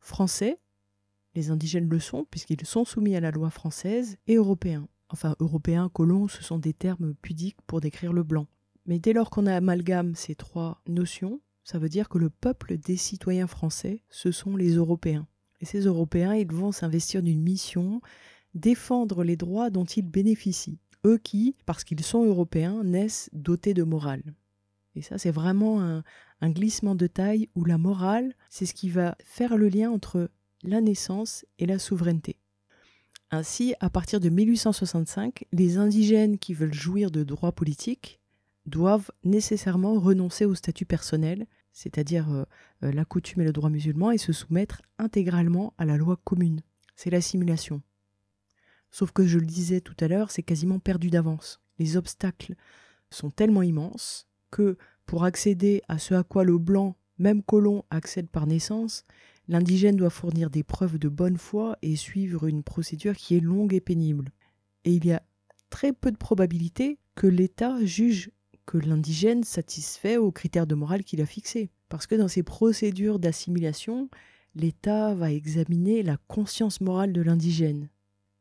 français, 0.00 0.58
les 1.34 1.50
indigènes 1.50 1.88
le 1.88 2.00
sont 2.00 2.24
puisqu'ils 2.30 2.64
sont 2.64 2.84
soumis 2.84 3.16
à 3.16 3.20
la 3.20 3.30
loi 3.30 3.50
française, 3.50 4.16
et 4.26 4.36
européens 4.36 4.88
enfin 5.08 5.36
européens, 5.40 5.88
colons, 5.92 6.28
ce 6.28 6.42
sont 6.42 6.58
des 6.58 6.72
termes 6.72 7.14
pudiques 7.14 7.60
pour 7.66 7.80
décrire 7.80 8.12
le 8.12 8.22
blanc. 8.22 8.46
Mais 8.86 8.98
dès 8.98 9.12
lors 9.12 9.30
qu'on 9.30 9.46
amalgame 9.46 10.14
ces 10.14 10.34
trois 10.34 10.80
notions, 10.86 11.40
ça 11.64 11.78
veut 11.78 11.88
dire 11.88 12.08
que 12.08 12.18
le 12.18 12.30
peuple 12.30 12.78
des 12.78 12.96
citoyens 12.96 13.46
français, 13.46 14.02
ce 14.08 14.30
sont 14.30 14.56
les 14.56 14.74
Européens. 14.74 15.26
Et 15.60 15.64
ces 15.64 15.80
Européens, 15.80 16.34
ils 16.34 16.52
vont 16.52 16.72
s'investir 16.72 17.22
d'une 17.22 17.42
mission, 17.42 18.00
défendre 18.54 19.24
les 19.24 19.36
droits 19.36 19.70
dont 19.70 19.84
ils 19.84 20.08
bénéficient. 20.08 20.78
Qui, 21.22 21.54
parce 21.66 21.84
qu'ils 21.84 22.02
sont 22.02 22.24
Européens, 22.24 22.82
naissent 22.82 23.30
dotés 23.32 23.74
de 23.74 23.84
morale. 23.84 24.22
Et 24.96 25.02
ça, 25.02 25.18
c'est 25.18 25.30
vraiment 25.30 25.82
un, 25.82 26.02
un 26.40 26.50
glissement 26.50 26.94
de 26.94 27.06
taille 27.06 27.48
où 27.54 27.64
la 27.64 27.78
morale, 27.78 28.34
c'est 28.50 28.66
ce 28.66 28.74
qui 28.74 28.88
va 28.88 29.16
faire 29.24 29.56
le 29.56 29.68
lien 29.68 29.90
entre 29.90 30.30
la 30.62 30.80
naissance 30.80 31.46
et 31.58 31.66
la 31.66 31.78
souveraineté. 31.78 32.36
Ainsi, 33.30 33.74
à 33.80 33.90
partir 33.90 34.20
de 34.20 34.28
1865, 34.28 35.44
les 35.52 35.78
indigènes 35.78 36.38
qui 36.38 36.54
veulent 36.54 36.74
jouir 36.74 37.10
de 37.10 37.24
droits 37.24 37.52
politiques 37.52 38.20
doivent 38.66 39.10
nécessairement 39.24 39.98
renoncer 39.98 40.44
au 40.44 40.54
statut 40.54 40.86
personnel, 40.86 41.46
c'est-à-dire 41.72 42.30
euh, 42.30 42.44
euh, 42.84 42.92
la 42.92 43.04
coutume 43.04 43.42
et 43.42 43.44
le 43.44 43.52
droit 43.52 43.70
musulman, 43.70 44.10
et 44.10 44.18
se 44.18 44.32
soumettre 44.32 44.82
intégralement 44.98 45.74
à 45.78 45.84
la 45.84 45.96
loi 45.96 46.18
commune. 46.24 46.62
C'est 46.94 47.10
l'assimilation. 47.10 47.82
Sauf 48.90 49.12
que 49.12 49.26
je 49.26 49.38
le 49.38 49.46
disais 49.46 49.80
tout 49.80 49.96
à 50.00 50.08
l'heure, 50.08 50.30
c'est 50.30 50.42
quasiment 50.42 50.78
perdu 50.78 51.10
d'avance. 51.10 51.60
Les 51.78 51.96
obstacles 51.96 52.54
sont 53.10 53.30
tellement 53.30 53.62
immenses 53.62 54.26
que 54.50 54.76
pour 55.04 55.24
accéder 55.24 55.82
à 55.88 55.98
ce 55.98 56.14
à 56.14 56.22
quoi 56.22 56.44
le 56.44 56.58
blanc, 56.58 56.96
même 57.18 57.42
colon, 57.42 57.84
accède 57.90 58.28
par 58.28 58.46
naissance, 58.46 59.04
L'indigène 59.48 59.96
doit 59.96 60.10
fournir 60.10 60.50
des 60.50 60.64
preuves 60.64 60.98
de 60.98 61.08
bonne 61.08 61.36
foi 61.36 61.78
et 61.80 61.94
suivre 61.94 62.46
une 62.46 62.64
procédure 62.64 63.14
qui 63.14 63.36
est 63.36 63.40
longue 63.40 63.74
et 63.74 63.80
pénible. 63.80 64.32
Et 64.84 64.92
il 64.92 65.06
y 65.06 65.12
a 65.12 65.22
très 65.70 65.92
peu 65.92 66.10
de 66.10 66.16
probabilité 66.16 66.98
que 67.14 67.26
l'État 67.26 67.84
juge 67.84 68.30
que 68.66 68.78
l'indigène 68.78 69.44
satisfait 69.44 70.16
aux 70.16 70.32
critères 70.32 70.66
de 70.66 70.74
morale 70.74 71.04
qu'il 71.04 71.20
a 71.20 71.26
fixés. 71.26 71.70
Parce 71.88 72.08
que 72.08 72.16
dans 72.16 72.26
ces 72.26 72.42
procédures 72.42 73.20
d'assimilation, 73.20 74.10
l'État 74.56 75.14
va 75.14 75.30
examiner 75.30 76.02
la 76.02 76.16
conscience 76.26 76.80
morale 76.80 77.12
de 77.12 77.22
l'indigène. 77.22 77.88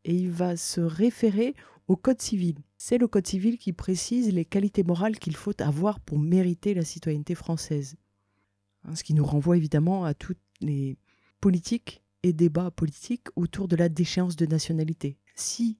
Et 0.06 0.16
il 0.16 0.32
va 0.32 0.56
se 0.56 0.80
référer 0.80 1.56
au 1.88 1.98
Code 1.98 2.22
civil. 2.22 2.56
C'est 2.78 2.98
le 2.98 3.08
Code 3.08 3.28
civil 3.28 3.58
qui 3.58 3.74
précise 3.74 4.32
les 4.32 4.46
qualités 4.46 4.84
morales 4.84 5.20
qu'il 5.20 5.36
faut 5.36 5.60
avoir 5.62 6.00
pour 6.00 6.20
mériter 6.20 6.74
la 6.74 6.86
citoyenneté 6.86 7.36
française. 7.36 7.98
Hein, 8.84 8.96
ce 8.96 9.04
qui 9.04 9.14
nous 9.14 9.26
renvoie 9.26 9.58
évidemment 9.58 10.06
à 10.06 10.14
toutes 10.14 10.40
les 10.62 10.98
politiques 11.42 12.04
et 12.24 12.34
débats 12.34 12.72
politiques 12.72 13.28
autour 13.36 13.68
de 13.68 13.76
la 13.76 13.90
déchéance 13.90 14.36
de 14.36 14.46
nationalité. 14.46 15.18
Si 15.36 15.80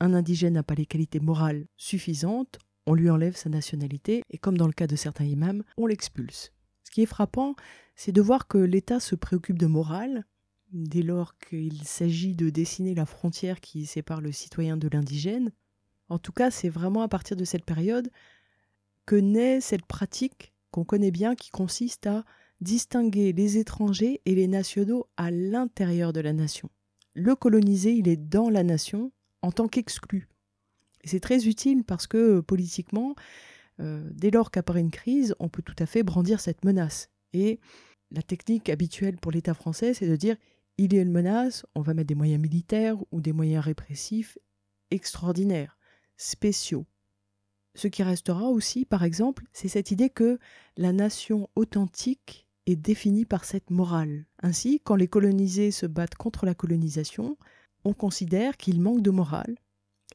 un 0.00 0.14
indigène 0.14 0.54
n'a 0.54 0.62
pas 0.62 0.74
les 0.74 0.86
qualités 0.86 1.20
morales 1.20 1.66
suffisantes, 1.76 2.58
on 2.86 2.94
lui 2.94 3.10
enlève 3.10 3.36
sa 3.36 3.48
nationalité 3.48 4.22
et 4.30 4.38
comme 4.38 4.58
dans 4.58 4.66
le 4.66 4.72
cas 4.72 4.86
de 4.86 4.96
certains 4.96 5.24
imams, 5.24 5.62
on 5.76 5.86
l'expulse. 5.86 6.52
Ce 6.84 6.90
qui 6.90 7.02
est 7.02 7.06
frappant, 7.06 7.54
c'est 7.96 8.12
de 8.12 8.20
voir 8.20 8.46
que 8.46 8.58
l'État 8.58 9.00
se 9.00 9.14
préoccupe 9.14 9.58
de 9.58 9.66
morale 9.66 10.24
dès 10.74 11.02
lors 11.02 11.38
qu'il 11.38 11.84
s'agit 11.84 12.34
de 12.34 12.50
dessiner 12.50 12.94
la 12.94 13.06
frontière 13.06 13.60
qui 13.60 13.86
sépare 13.86 14.20
le 14.20 14.32
citoyen 14.32 14.76
de 14.76 14.88
l'indigène. 14.88 15.52
En 16.08 16.18
tout 16.18 16.32
cas, 16.32 16.50
c'est 16.50 16.68
vraiment 16.68 17.02
à 17.02 17.08
partir 17.08 17.36
de 17.36 17.44
cette 17.44 17.64
période 17.64 18.10
que 19.06 19.16
naît 19.16 19.60
cette 19.60 19.86
pratique 19.86 20.52
qu'on 20.72 20.84
connaît 20.84 21.12
bien 21.12 21.36
qui 21.36 21.50
consiste 21.50 22.06
à 22.06 22.24
distinguer 22.60 23.32
les 23.32 23.58
étrangers 23.58 24.20
et 24.26 24.34
les 24.34 24.48
nationaux 24.48 25.06
à 25.16 25.30
l'intérieur 25.30 26.12
de 26.12 26.20
la 26.20 26.32
nation. 26.32 26.68
Le 27.14 27.36
colonisé, 27.36 27.92
il 27.92 28.08
est 28.08 28.16
dans 28.16 28.50
la 28.50 28.64
nation 28.64 29.12
en 29.42 29.52
tant 29.52 29.68
qu'exclu. 29.68 30.28
C'est 31.04 31.20
très 31.20 31.46
utile 31.46 31.84
parce 31.84 32.06
que 32.08 32.38
euh, 32.38 32.42
politiquement, 32.42 33.14
euh, 33.78 34.08
dès 34.12 34.30
lors 34.30 34.50
qu'apparaît 34.50 34.80
une 34.80 34.90
crise, 34.90 35.36
on 35.38 35.48
peut 35.48 35.62
tout 35.62 35.76
à 35.78 35.86
fait 35.86 36.02
brandir 36.02 36.40
cette 36.40 36.64
menace. 36.64 37.10
Et 37.32 37.60
la 38.10 38.22
technique 38.22 38.68
habituelle 38.68 39.18
pour 39.18 39.30
l'État 39.30 39.54
français, 39.54 39.94
c'est 39.94 40.08
de 40.08 40.16
dire 40.16 40.36
il 40.78 40.92
y 40.92 40.98
a 40.98 41.02
une 41.02 41.12
menace, 41.12 41.64
on 41.74 41.82
va 41.82 41.94
mettre 41.94 42.08
des 42.08 42.14
moyens 42.14 42.42
militaires 42.42 42.96
ou 43.12 43.20
des 43.20 43.32
moyens 43.32 43.64
répressifs 43.64 44.38
extraordinaires, 44.90 45.78
spéciaux. 46.16 46.86
Ce 47.74 47.88
qui 47.88 48.02
restera 48.02 48.44
aussi, 48.44 48.84
par 48.84 49.02
exemple, 49.02 49.44
c'est 49.52 49.68
cette 49.68 49.90
idée 49.90 50.10
que 50.10 50.38
la 50.76 50.92
nation 50.92 51.48
authentique 51.56 52.46
est 52.66 52.76
définie 52.76 53.24
par 53.24 53.44
cette 53.44 53.70
morale. 53.70 54.26
Ainsi, 54.42 54.80
quand 54.82 54.96
les 54.96 55.08
colonisés 55.08 55.70
se 55.70 55.86
battent 55.86 56.14
contre 56.14 56.46
la 56.46 56.54
colonisation, 56.54 57.36
on 57.84 57.92
considère 57.92 58.56
qu'ils 58.56 58.80
manquent 58.80 59.02
de 59.02 59.10
morale 59.10 59.56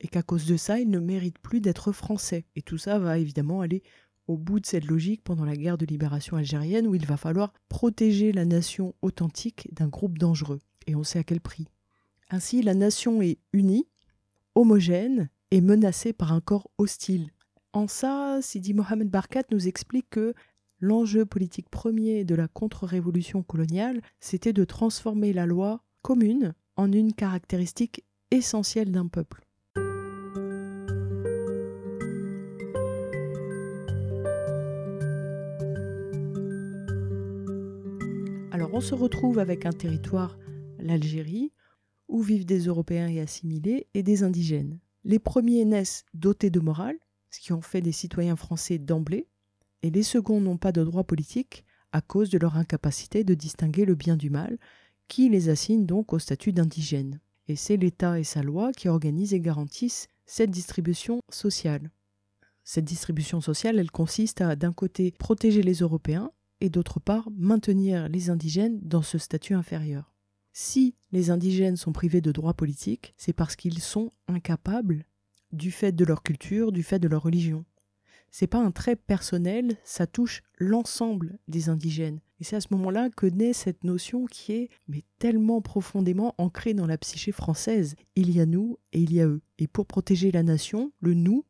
et 0.01 0.07
qu'à 0.07 0.23
cause 0.23 0.45
de 0.45 0.57
ça, 0.57 0.79
ils 0.79 0.89
ne 0.89 0.99
méritent 0.99 1.39
plus 1.39 1.61
d'être 1.61 1.91
français. 1.91 2.45
Et 2.55 2.61
tout 2.61 2.77
ça 2.77 2.97
va 2.97 3.17
évidemment 3.17 3.61
aller 3.61 3.83
au 4.29 4.37
bout 4.37 4.59
de 4.59 4.67
cette 4.67 4.85
logique 4.85 5.23
pendant 5.23 5.43
la 5.43 5.55
guerre 5.55 5.79
de 5.79 5.87
libération 5.87 6.37
algérienne 6.37 6.85
où 6.85 6.93
il 6.93 7.05
va 7.07 7.17
falloir 7.17 7.51
protéger 7.67 8.31
la 8.31 8.45
nation 8.45 8.93
authentique 9.01 9.67
d'un 9.73 9.87
groupe 9.87 10.19
dangereux. 10.19 10.59
Et 10.85 10.95
on 10.95 11.03
sait 11.03 11.19
à 11.19 11.23
quel 11.23 11.41
prix. 11.41 11.67
Ainsi, 12.29 12.61
la 12.61 12.75
nation 12.75 13.23
est 13.23 13.39
unie, 13.53 13.87
homogène 14.53 15.29
et 15.49 15.61
menacée 15.61 16.13
par 16.13 16.31
un 16.31 16.41
corps 16.41 16.69
hostile. 16.77 17.31
En 17.73 17.87
ça, 17.87 18.39
Sidi 18.43 18.75
Mohamed 18.75 19.09
Barkat 19.09 19.43
nous 19.51 19.67
explique 19.67 20.11
que 20.11 20.35
L'enjeu 20.81 21.25
politique 21.25 21.69
premier 21.69 22.23
de 22.23 22.35
la 22.35 22.47
contre-révolution 22.47 23.43
coloniale, 23.43 24.01
c'était 24.21 24.53
de 24.53 24.63
transformer 24.63 25.33
la 25.33 25.45
loi 25.45 25.83
commune 26.01 26.53
en 26.77 26.91
une 26.93 27.13
caractéristique 27.13 28.05
essentielle 28.31 28.91
d'un 28.91 29.07
peuple. 29.07 29.45
Alors 38.59 38.73
on 38.73 38.81
se 38.81 38.93
retrouve 38.93 39.39
avec 39.39 39.65
un 39.65 39.71
territoire, 39.71 40.37
l'Algérie, 40.79 41.53
où 42.09 42.21
vivent 42.21 42.45
des 42.45 42.65
Européens 42.65 43.07
et 43.07 43.21
assimilés 43.21 43.87
et 43.93 44.03
des 44.03 44.21
indigènes. 44.21 44.79
Les 45.05 45.17
premiers 45.17 45.63
naissent 45.63 46.03
dotés 46.13 46.49
de 46.49 46.59
morale, 46.59 46.97
ce 47.29 47.39
qui 47.39 47.53
en 47.53 47.61
fait 47.61 47.79
des 47.79 47.93
citoyens 47.93 48.35
français 48.35 48.77
d'emblée, 48.77 49.29
et 49.81 49.89
les 49.89 50.03
seconds 50.03 50.41
n'ont 50.41 50.57
pas 50.57 50.73
de 50.73 50.83
droit 50.83 51.05
politique 51.05 51.63
à 51.93 52.01
cause 52.01 52.29
de 52.29 52.37
leur 52.37 52.57
incapacité 52.57 53.23
de 53.23 53.33
distinguer 53.33 53.85
le 53.85 53.95
bien 53.95 54.17
du 54.17 54.29
mal, 54.29 54.57
qui 55.07 55.29
les 55.29 55.47
assigne 55.47 55.85
donc 55.85 56.11
au 56.11 56.19
statut 56.19 56.51
d'indigènes. 56.51 57.21
Et 57.47 57.55
c'est 57.55 57.77
l'État 57.77 58.19
et 58.19 58.25
sa 58.25 58.43
loi 58.43 58.73
qui 58.73 58.89
organisent 58.89 59.33
et 59.33 59.39
garantissent 59.39 60.09
cette 60.25 60.51
distribution 60.51 61.21
sociale. 61.29 61.91
Cette 62.65 62.83
distribution 62.83 63.39
sociale, 63.39 63.79
elle 63.79 63.89
consiste 63.89 64.41
à 64.41 64.57
d'un 64.57 64.73
côté 64.73 65.13
protéger 65.17 65.63
les 65.63 65.75
Européens 65.75 66.33
et 66.61 66.69
d'autre 66.69 66.99
part 66.99 67.29
maintenir 67.35 68.09
les 68.09 68.29
indigènes 68.29 68.79
dans 68.81 69.01
ce 69.01 69.17
statut 69.17 69.53
inférieur. 69.53 70.13
Si 70.51 70.95
les 71.11 71.29
indigènes 71.29 71.77
sont 71.77 71.91
privés 71.91 72.21
de 72.21 72.31
droits 72.31 72.53
politiques, 72.53 73.13
c'est 73.17 73.33
parce 73.33 73.55
qu'ils 73.55 73.79
sont 73.79 74.11
incapables, 74.27 75.05
du 75.51 75.71
fait 75.71 75.91
de 75.91 76.05
leur 76.05 76.21
culture, 76.21 76.71
du 76.71 76.83
fait 76.83 76.99
de 76.99 77.07
leur 77.07 77.23
religion 77.23 77.65
c'est 78.31 78.47
pas 78.47 78.59
un 78.59 78.71
trait 78.71 78.95
personnel, 78.95 79.75
ça 79.83 80.07
touche 80.07 80.43
l'ensemble 80.57 81.39
des 81.47 81.69
indigènes. 81.69 82.19
Et 82.39 82.43
c'est 82.43 82.55
à 82.55 82.61
ce 82.61 82.67
moment-là 82.71 83.09
que 83.09 83.25
naît 83.25 83.53
cette 83.53 83.83
notion 83.83 84.25
qui 84.25 84.53
est 84.53 84.69
mais 84.87 85.03
tellement 85.17 85.61
profondément 85.61 86.35
ancrée 86.37 86.73
dans 86.73 86.87
la 86.87 86.97
psyché 86.97 87.31
française. 87.31 87.95
Il 88.15 88.31
y 88.31 88.39
a 88.39 88.45
nous 88.45 88.77
et 88.93 88.99
il 88.99 89.13
y 89.13 89.21
a 89.21 89.27
eux. 89.27 89.41
Et 89.57 89.67
pour 89.67 89.85
protéger 89.85 90.31
la 90.31 90.43
nation, 90.43 90.91
le 91.01 91.13
nous, 91.13 91.45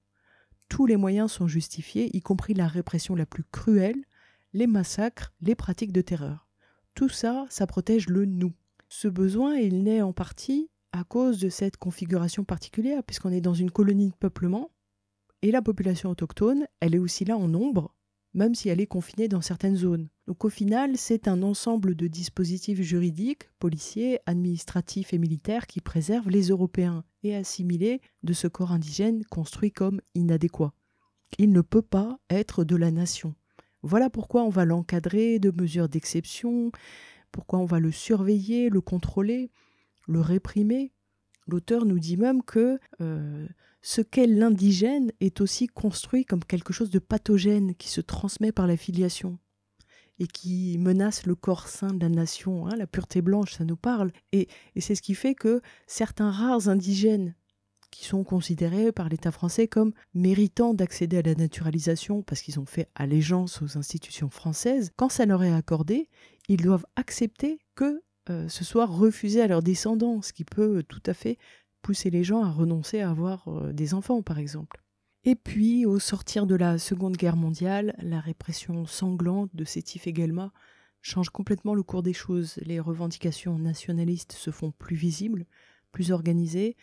tous 0.67 0.86
les 0.86 0.98
moyens 0.98 1.32
sont 1.32 1.48
justifiés, 1.48 2.15
y 2.15 2.22
compris 2.22 2.54
la 2.54 2.67
répression 2.67 3.15
la 3.15 3.26
plus 3.26 3.43
cruelle, 3.43 4.04
les 4.53 4.67
massacres, 4.67 5.33
les 5.41 5.55
pratiques 5.55 5.91
de 5.91 6.01
terreur. 6.01 6.47
Tout 6.95 7.09
ça, 7.09 7.45
ça 7.49 7.67
protège 7.67 8.09
le 8.09 8.25
nous. 8.25 8.53
Ce 8.89 9.07
besoin, 9.07 9.55
il 9.55 9.83
naît 9.83 10.01
en 10.01 10.13
partie 10.13 10.69
à 10.91 11.03
cause 11.03 11.39
de 11.39 11.49
cette 11.49 11.77
configuration 11.77 12.43
particulière, 12.43 13.03
puisqu'on 13.03 13.31
est 13.31 13.41
dans 13.41 13.53
une 13.53 13.71
colonie 13.71 14.09
de 14.09 14.15
peuplement, 14.15 14.71
Et 15.41 15.51
la 15.51 15.62
population 15.62 16.09
autochtone, 16.09 16.65
elle 16.81 16.95
est 16.95 16.99
aussi 16.99 17.23
là 17.23 17.38
en 17.38 17.47
nombre, 17.47 17.95
même 18.33 18.55
si 18.55 18.67
elle 18.67 18.81
est 18.81 18.88
confinée 18.88 19.27
dans 19.27 19.41
certaines 19.41 19.77
zones. 19.77 20.09
Donc 20.27 20.43
au 20.43 20.49
final, 20.49 20.97
c'est 20.97 21.27
un 21.27 21.43
ensemble 21.43 21.95
de 21.95 22.07
dispositifs 22.07 22.81
juridiques, 22.81 23.49
policiers, 23.57 24.19
administratifs 24.25 25.13
et 25.13 25.17
militaires 25.17 25.65
qui 25.65 25.79
préservent 25.79 26.29
les 26.29 26.49
Européens 26.49 27.05
et 27.23 27.35
assimilés 27.35 28.01
de 28.23 28.33
ce 28.33 28.47
corps 28.47 28.71
indigène 28.71 29.23
construit 29.25 29.71
comme 29.71 30.01
inadéquat. 30.13 30.73
Il 31.38 31.51
ne 31.51 31.62
peut 31.62 31.81
pas 31.81 32.19
être 32.29 32.63
de 32.63 32.75
la 32.75 32.91
nation. 32.91 33.33
Voilà 33.82 34.10
pourquoi 34.10 34.44
on 34.44 34.50
va 34.50 34.65
l'encadrer 34.65 35.39
de 35.39 35.52
mesures 35.52 35.89
d'exception, 35.89 36.72
pourquoi 37.32 37.60
on 37.60 37.65
va 37.65 37.80
le 37.80 37.92
surveiller, 37.92 38.70
le 38.70 38.82
contrôler, 38.82 39.52
le 40.08 40.20
réprimer. 40.20 40.92
L'auteur 41.48 41.86
nous 41.86 42.00
dit 42.00 42.18
même 42.18 42.44
que 42.44 42.80
euh, 43.02 43.48
ce 43.82 44.02
qu'est 44.02 44.28
l'indigène 44.28 45.12
est 45.20 45.42
aussi 45.42 45.68
construit 45.68 46.26
comme 46.26 46.44
quelque 46.44 46.74
chose 46.74 46.89
de 46.89 47.00
pathogène 47.00 47.74
qui 47.76 47.89
se 47.89 48.02
transmet 48.02 48.52
par 48.52 48.68
la 48.68 48.78
filiation 48.78 49.39
et 50.20 50.28
qui 50.28 50.78
menace 50.78 51.26
le 51.26 51.36
corps 51.36 51.68
sain 51.68 51.94
de 51.94 52.02
la 52.02 52.10
nation. 52.10 52.68
Hein, 52.68 52.76
la 52.76 52.88
pureté 52.88 53.22
blanche, 53.22 53.54
ça 53.54 53.63
nous 53.63 53.78
parle. 53.78 54.12
Et, 54.34 54.50
et 54.76 54.82
c'est 54.82 54.96
ce 54.96 55.02
qui 55.02 55.15
fait 55.15 55.34
que 55.34 55.62
certains 55.88 56.30
rares 56.30 56.68
indigènes 56.68 57.36
qui 57.91 58.06
sont 58.06 58.23
considérés 58.23 58.91
par 58.91 59.10
l'État 59.10 59.32
français 59.32 59.67
comme 59.67 59.93
méritants 60.13 60.73
d'accéder 60.73 61.17
à 61.17 61.21
la 61.21 61.36
naturalisation 61.36 62.21
parce 62.21 62.41
qu'ils 62.41 62.60
ont 62.60 62.65
fait 62.65 62.89
allégeance 62.95 63.62
aux 63.62 63.78
institutions 63.78 64.30
françaises, 64.30 64.91
quand 64.95 65.10
ça 65.10 65.25
leur 65.25 65.43
est 65.43 65.54
accordé, 65.54 66.10
ils 66.47 66.62
doivent 66.62 66.86
accepter 66.95 67.60
que 67.75 68.02
euh, 68.30 68.47
ce 68.47 68.63
soit 68.63 68.86
refusé 68.86 69.41
à 69.41 69.47
leurs 69.47 69.63
descendants, 69.63 70.21
ce 70.21 70.34
qui 70.34 70.45
peut 70.45 70.84
tout 70.84 71.04
à 71.06 71.13
fait 71.13 71.38
pousser 71.82 72.10
les 72.10 72.23
gens 72.23 72.43
à 72.43 72.52
renoncer 72.52 72.99
à 73.02 73.10
avoir 73.10 73.47
euh, 73.47 73.73
des 73.73 73.93
enfants, 73.93 74.21
par 74.21 74.39
exemple. 74.39 74.84
Et 75.23 75.36
puis, 75.36 75.86
au 75.86 75.99
sortir 75.99 76.45
de 76.45 76.56
la 76.56 76.78
Seconde 76.78 77.17
Guerre 77.17 77.36
mondiale, 77.36 77.95
la 77.99 78.19
répression 78.19 78.86
sanglante 78.86 79.49
de 79.54 79.65
Sétif 79.65 80.08
et 80.08 80.13
Guelma 80.13 80.52
change 81.02 81.30
complètement 81.30 81.75
le 81.75 81.84
cours 81.84 82.04
des 82.04 82.13
choses. 82.13 82.56
Les 82.62 82.80
revendications 82.80 83.58
nationalistes 83.58 84.34
se 84.34 84.52
font 84.52 84.71
plus 84.71 84.95
visibles, 84.95 85.45
plus 85.91 86.12
organisées, 86.12 86.78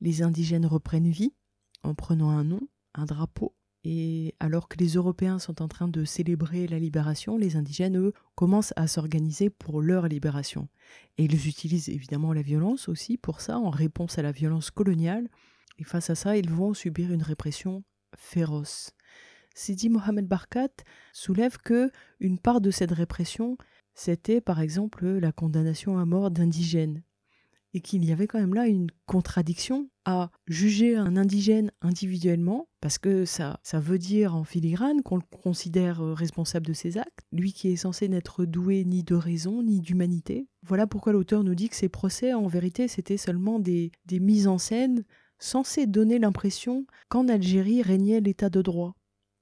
les 0.00 0.22
indigènes 0.22 0.66
reprennent 0.66 1.10
vie 1.10 1.34
en 1.82 1.94
prenant 1.94 2.30
un 2.30 2.44
nom, 2.44 2.60
un 2.94 3.04
drapeau, 3.04 3.54
et 3.82 4.34
alors 4.40 4.68
que 4.68 4.76
les 4.76 4.94
Européens 4.94 5.38
sont 5.38 5.62
en 5.62 5.68
train 5.68 5.88
de 5.88 6.04
célébrer 6.04 6.66
la 6.66 6.78
libération, 6.78 7.38
les 7.38 7.56
indigènes, 7.56 7.96
eux, 7.96 8.12
commencent 8.34 8.74
à 8.76 8.86
s'organiser 8.86 9.48
pour 9.48 9.80
leur 9.80 10.06
libération. 10.06 10.68
Et 11.16 11.24
ils 11.24 11.48
utilisent 11.48 11.88
évidemment 11.88 12.32
la 12.34 12.42
violence 12.42 12.88
aussi 12.88 13.16
pour 13.16 13.40
ça, 13.40 13.58
en 13.58 13.70
réponse 13.70 14.18
à 14.18 14.22
la 14.22 14.32
violence 14.32 14.70
coloniale. 14.70 15.28
Et 15.78 15.84
face 15.84 16.10
à 16.10 16.14
ça, 16.14 16.36
ils 16.36 16.50
vont 16.50 16.74
subir 16.74 17.10
une 17.10 17.22
répression 17.22 17.82
féroce. 18.16 18.92
Sidi 19.54 19.88
Mohamed 19.88 20.26
Barkat 20.26 20.68
soulève 21.12 21.56
que 21.56 21.90
une 22.20 22.38
part 22.38 22.60
de 22.60 22.70
cette 22.70 22.92
répression, 22.92 23.56
c'était 23.94 24.42
par 24.42 24.60
exemple 24.60 25.06
la 25.06 25.32
condamnation 25.32 25.98
à 25.98 26.04
mort 26.04 26.30
d'indigènes 26.30 27.02
et 27.74 27.80
qu'il 27.80 28.04
y 28.04 28.12
avait 28.12 28.26
quand 28.26 28.40
même 28.40 28.54
là 28.54 28.66
une 28.66 28.88
contradiction 29.06 29.88
à 30.04 30.30
juger 30.46 30.96
un 30.96 31.16
indigène 31.16 31.70
individuellement, 31.82 32.68
parce 32.80 32.98
que 32.98 33.24
ça, 33.24 33.60
ça 33.62 33.78
veut 33.78 33.98
dire 33.98 34.34
en 34.34 34.44
filigrane 34.44 35.02
qu'on 35.02 35.16
le 35.16 35.22
considère 35.42 36.00
euh, 36.00 36.14
responsable 36.14 36.66
de 36.66 36.72
ses 36.72 36.98
actes, 36.98 37.20
lui 37.32 37.52
qui 37.52 37.68
est 37.68 37.76
censé 37.76 38.08
n'être 38.08 38.44
doué 38.44 38.84
ni 38.84 39.02
de 39.04 39.14
raison 39.14 39.62
ni 39.62 39.80
d'humanité. 39.80 40.48
Voilà 40.62 40.86
pourquoi 40.86 41.12
l'auteur 41.12 41.44
nous 41.44 41.54
dit 41.54 41.68
que 41.68 41.76
ces 41.76 41.88
procès, 41.88 42.34
en 42.34 42.46
vérité, 42.46 42.88
c'était 42.88 43.16
seulement 43.16 43.60
des, 43.60 43.92
des 44.06 44.20
mises 44.20 44.48
en 44.48 44.58
scène 44.58 45.04
censées 45.38 45.86
donner 45.86 46.18
l'impression 46.18 46.86
qu'en 47.08 47.28
Algérie 47.28 47.82
régnait 47.82 48.20
l'état 48.20 48.50
de 48.50 48.62
droit. 48.62 48.94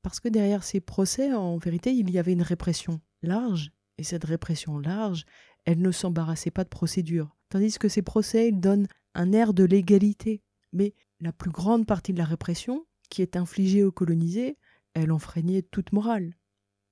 Parce 0.03 0.21
que 0.21 0.29
derrière 0.29 0.63
ces 0.63 0.81
procès, 0.81 1.33
en 1.33 1.57
vérité, 1.59 1.93
il 1.93 2.11
y 2.11 2.19
avait 2.19 2.33
une 2.33 2.43
répression 2.43 3.01
large, 3.23 3.73
et 3.99 4.05
cette 4.05 4.25
répression 4.25 4.79
large, 4.79 5.25
elle 5.65 5.81
ne 5.81 5.91
s'embarrassait 5.91 6.53
pas 6.53 6.65
de 6.65 6.69
procédure 6.69 7.37
tandis 7.49 7.79
que 7.79 7.89
ces 7.89 8.03
procès 8.03 8.53
donnent 8.53 8.89
un 9.15 9.33
air 9.33 9.55
de 9.55 9.65
légalité. 9.65 10.43
Mais 10.73 10.95
la 11.21 11.33
plus 11.33 11.51
grande 11.51 11.87
partie 11.87 12.13
de 12.13 12.19
la 12.19 12.25
répression, 12.25 12.87
qui 13.11 13.23
est 13.23 13.37
infligée 13.37 13.83
aux 13.83 13.93
colonisés, 13.93 14.57
elle 14.95 15.13
enfreignait 15.13 15.63
toute 15.63 15.93
morale. 15.93 16.35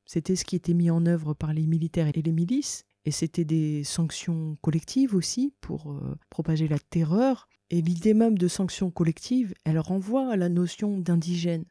C'était 0.07 0.37
ce 0.37 0.45
qui 0.45 0.57
était 0.57 0.75
mis 0.75 0.90
en 0.90 1.05
œuvre 1.07 1.35
par 1.35 1.53
les 1.53 1.66
militaires 1.66 2.09
et 2.09 2.23
les 2.23 2.33
milices, 2.33 2.85
et 3.05 3.11
c'était 3.11 3.45
des 3.45 3.85
sanctions 3.85 4.57
collectives 4.61 5.14
aussi 5.14 5.55
pour 5.61 5.92
euh, 5.92 6.16
propager 6.31 6.69
la 6.69 6.79
terreur. 6.79 7.49
Et 7.71 7.83
l'idée 7.83 8.14
même 8.14 8.38
de 8.38 8.49
sanctions 8.49 8.90
collectives, 8.90 9.55
elle 9.64 9.79
renvoie 9.79 10.33
à 10.33 10.37
la 10.37 10.49
notion 10.49 10.99
d'indigènes, 10.99 11.64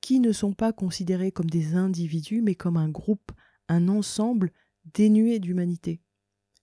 qui 0.00 0.20
ne 0.20 0.32
sont 0.32 0.52
pas 0.52 0.72
considérés 0.72 1.32
comme 1.32 1.50
des 1.50 1.74
individus, 1.74 2.42
mais 2.42 2.54
comme 2.54 2.76
un 2.76 2.88
groupe, 2.88 3.32
un 3.68 3.88
ensemble 3.88 4.52
dénué 4.94 5.40
d'humanité. 5.40 6.00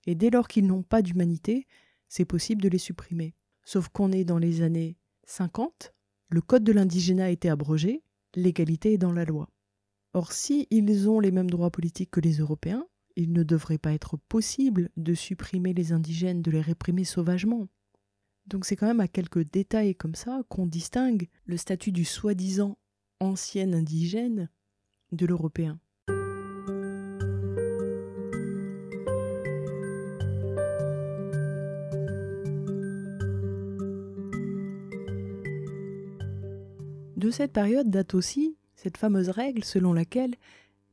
Et 0.07 0.15
dès 0.15 0.29
lors 0.29 0.47
qu'ils 0.47 0.67
n'ont 0.67 0.83
pas 0.83 1.01
d'humanité, 1.01 1.67
c'est 2.07 2.25
possible 2.25 2.61
de 2.61 2.69
les 2.69 2.77
supprimer. 2.77 3.35
Sauf 3.63 3.89
qu'on 3.89 4.11
est 4.11 4.25
dans 4.25 4.37
les 4.39 4.61
années 4.61 4.97
50, 5.25 5.93
le 6.29 6.41
code 6.41 6.63
de 6.63 6.71
l'indigénat 6.71 7.25
a 7.25 7.29
été 7.29 7.49
abrogé, 7.49 8.03
l'égalité 8.35 8.93
est 8.93 8.97
dans 8.97 9.11
la 9.11 9.25
loi. 9.25 9.49
Or, 10.13 10.31
si 10.31 10.67
ils 10.71 11.09
ont 11.09 11.19
les 11.19 11.31
mêmes 11.31 11.49
droits 11.49 11.71
politiques 11.71 12.11
que 12.11 12.19
les 12.19 12.37
Européens, 12.37 12.85
il 13.15 13.33
ne 13.33 13.43
devrait 13.43 13.77
pas 13.77 13.93
être 13.93 14.17
possible 14.17 14.89
de 14.97 15.13
supprimer 15.13 15.73
les 15.73 15.91
indigènes, 15.91 16.41
de 16.41 16.51
les 16.51 16.61
réprimer 16.61 17.03
sauvagement. 17.03 17.67
Donc 18.47 18.65
c'est 18.65 18.75
quand 18.75 18.87
même 18.87 19.01
à 19.01 19.07
quelques 19.07 19.49
détails 19.51 19.95
comme 19.95 20.15
ça 20.15 20.43
qu'on 20.49 20.65
distingue 20.65 21.27
le 21.45 21.57
statut 21.57 21.91
du 21.91 22.05
soi-disant 22.05 22.77
ancien 23.19 23.73
indigène 23.73 24.49
de 25.11 25.25
l'européen. 25.25 25.79
De 37.31 37.35
cette 37.37 37.53
période 37.53 37.89
date 37.89 38.13
aussi 38.13 38.57
cette 38.75 38.97
fameuse 38.97 39.29
règle 39.29 39.63
selon 39.63 39.93
laquelle 39.93 40.35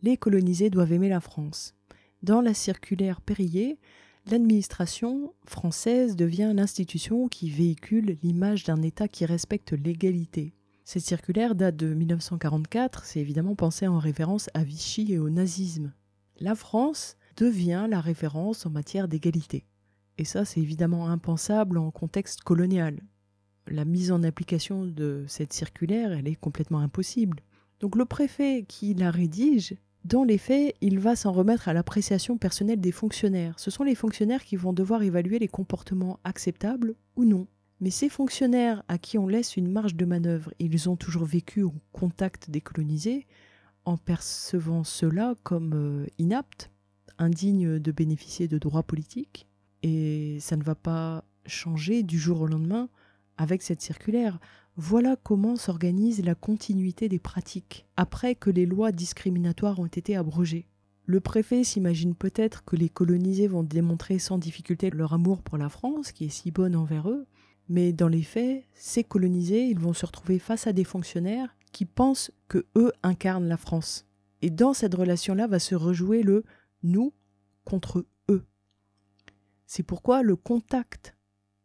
les 0.02 0.16
colonisés 0.16 0.70
doivent 0.70 0.92
aimer 0.92 1.08
la 1.08 1.18
France. 1.18 1.74
Dans 2.22 2.40
la 2.40 2.54
circulaire 2.54 3.20
Périer, 3.20 3.80
l'administration 4.24 5.34
française 5.46 6.14
devient 6.14 6.52
l'institution 6.54 7.26
qui 7.26 7.50
véhicule 7.50 8.18
l'image 8.22 8.62
d'un 8.62 8.82
État 8.82 9.08
qui 9.08 9.26
respecte 9.26 9.72
l'égalité. 9.72 10.54
Cette 10.84 11.02
circulaire 11.02 11.56
date 11.56 11.74
de 11.74 11.92
1944, 11.92 13.04
c'est 13.04 13.18
évidemment 13.18 13.56
pensé 13.56 13.88
en 13.88 13.98
référence 13.98 14.48
à 14.54 14.62
Vichy 14.62 15.12
et 15.12 15.18
au 15.18 15.30
nazisme. 15.30 15.92
La 16.38 16.54
France 16.54 17.16
devient 17.36 17.88
la 17.90 18.00
référence 18.00 18.64
en 18.64 18.70
matière 18.70 19.08
d'égalité. 19.08 19.66
Et 20.18 20.24
ça, 20.24 20.44
c'est 20.44 20.60
évidemment 20.60 21.08
impensable 21.08 21.78
en 21.78 21.90
contexte 21.90 22.42
colonial 22.42 23.00
la 23.70 23.84
mise 23.84 24.12
en 24.12 24.22
application 24.22 24.84
de 24.84 25.24
cette 25.26 25.52
circulaire, 25.52 26.12
elle 26.12 26.28
est 26.28 26.36
complètement 26.36 26.80
impossible. 26.80 27.40
Donc 27.80 27.96
le 27.96 28.04
préfet 28.04 28.64
qui 28.66 28.94
la 28.94 29.10
rédige, 29.10 29.76
dans 30.04 30.24
les 30.24 30.38
faits, 30.38 30.74
il 30.80 30.98
va 30.98 31.16
s'en 31.16 31.32
remettre 31.32 31.68
à 31.68 31.72
l'appréciation 31.72 32.38
personnelle 32.38 32.80
des 32.80 32.92
fonctionnaires. 32.92 33.58
Ce 33.58 33.70
sont 33.70 33.84
les 33.84 33.94
fonctionnaires 33.94 34.44
qui 34.44 34.56
vont 34.56 34.72
devoir 34.72 35.02
évaluer 35.02 35.38
les 35.38 35.48
comportements 35.48 36.18
acceptables 36.24 36.94
ou 37.16 37.24
non. 37.24 37.46
Mais 37.80 37.90
ces 37.90 38.08
fonctionnaires 38.08 38.82
à 38.88 38.98
qui 38.98 39.18
on 39.18 39.28
laisse 39.28 39.56
une 39.56 39.70
marge 39.70 39.94
de 39.94 40.04
manœuvre, 40.04 40.52
ils 40.58 40.88
ont 40.88 40.96
toujours 40.96 41.24
vécu 41.24 41.62
au 41.62 41.72
contact 41.92 42.50
des 42.50 42.60
colonisés, 42.60 43.26
en 43.84 43.96
percevant 43.96 44.84
cela 44.84 45.34
comme 45.44 45.72
euh, 45.74 46.06
inaptes, 46.18 46.70
indignes 47.18 47.78
de 47.78 47.92
bénéficier 47.92 48.48
de 48.48 48.58
droits 48.58 48.82
politiques. 48.82 49.46
Et 49.82 50.38
ça 50.40 50.56
ne 50.56 50.64
va 50.64 50.74
pas 50.74 51.24
changer 51.46 52.02
du 52.02 52.18
jour 52.18 52.40
au 52.40 52.46
lendemain 52.46 52.88
avec 53.38 53.62
cette 53.62 53.80
circulaire. 53.80 54.38
Voilà 54.76 55.16
comment 55.16 55.56
s'organise 55.56 56.22
la 56.24 56.34
continuité 56.34 57.08
des 57.08 57.18
pratiques, 57.18 57.86
après 57.96 58.34
que 58.34 58.50
les 58.50 58.66
lois 58.66 58.92
discriminatoires 58.92 59.78
ont 59.78 59.86
été 59.86 60.16
abrogées. 60.16 60.66
Le 61.06 61.20
préfet 61.20 61.64
s'imagine 61.64 62.14
peut-être 62.14 62.64
que 62.66 62.76
les 62.76 62.90
colonisés 62.90 63.48
vont 63.48 63.62
démontrer 63.62 64.18
sans 64.18 64.36
difficulté 64.36 64.90
leur 64.90 65.14
amour 65.14 65.40
pour 65.42 65.56
la 65.56 65.70
France, 65.70 66.12
qui 66.12 66.26
est 66.26 66.28
si 66.28 66.50
bonne 66.50 66.76
envers 66.76 67.08
eux, 67.08 67.26
mais 67.70 67.92
dans 67.92 68.08
les 68.08 68.22
faits, 68.22 68.64
ces 68.74 69.04
colonisés, 69.04 69.64
ils 69.66 69.78
vont 69.78 69.94
se 69.94 70.04
retrouver 70.04 70.38
face 70.38 70.66
à 70.66 70.74
des 70.74 70.84
fonctionnaires 70.84 71.56
qui 71.72 71.86
pensent 71.86 72.30
que 72.48 72.66
eux 72.76 72.92
incarnent 73.02 73.48
la 73.48 73.56
France. 73.56 74.06
Et 74.42 74.50
dans 74.50 74.74
cette 74.74 74.94
relation-là 74.94 75.46
va 75.46 75.58
se 75.58 75.74
rejouer 75.74 76.22
le 76.22 76.44
nous 76.82 77.12
contre 77.64 78.06
eux. 78.28 78.44
C'est 79.66 79.82
pourquoi 79.82 80.22
le 80.22 80.36
contact 80.36 81.16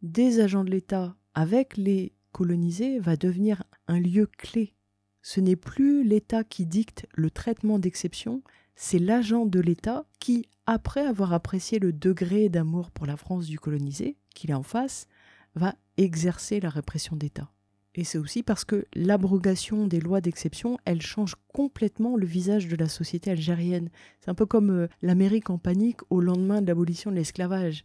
des 0.01 0.39
agents 0.41 0.65
de 0.65 0.71
l'État 0.71 1.15
avec 1.33 1.77
les 1.77 2.13
colonisés, 2.31 2.99
va 2.99 3.15
devenir 3.15 3.63
un 3.87 3.99
lieu 3.99 4.25
clé. 4.25 4.73
Ce 5.21 5.39
n'est 5.39 5.55
plus 5.55 6.03
l'État 6.03 6.43
qui 6.43 6.65
dicte 6.65 7.07
le 7.13 7.31
traitement 7.31 7.79
d'exception, 7.79 8.41
c'est 8.75 8.99
l'agent 8.99 9.45
de 9.45 9.59
l'État 9.59 10.05
qui, 10.19 10.47
après 10.65 11.05
avoir 11.05 11.33
apprécié 11.33 11.79
le 11.79 11.93
degré 11.93 12.49
d'amour 12.49 12.91
pour 12.91 13.05
la 13.05 13.17
France 13.17 13.45
du 13.45 13.59
colonisé 13.59 14.17
qu'il 14.33 14.51
est 14.51 14.55
en 14.55 14.63
face, 14.63 15.07
va 15.55 15.75
exercer 15.97 16.59
la 16.59 16.69
répression 16.69 17.15
d'État. 17.15 17.49
Et 17.95 18.03
c'est 18.03 18.17
aussi 18.17 18.41
parce 18.41 18.65
que 18.65 18.87
l'abrogation 18.95 19.85
des 19.85 19.99
lois 19.99 20.19
d'exception, 20.19 20.79
elle 20.85 21.01
change 21.01 21.35
complètement 21.53 22.17
le 22.17 22.25
visage 22.25 22.67
de 22.67 22.75
la 22.75 22.89
société 22.89 23.29
algérienne. 23.29 23.89
C'est 24.19 24.31
un 24.31 24.35
peu 24.35 24.47
comme 24.47 24.71
euh, 24.71 24.87
l'Amérique 25.03 25.51
en 25.51 25.59
panique 25.59 25.99
au 26.09 26.19
lendemain 26.19 26.61
de 26.61 26.67
l'abolition 26.67 27.11
de 27.11 27.17
l'esclavage. 27.17 27.83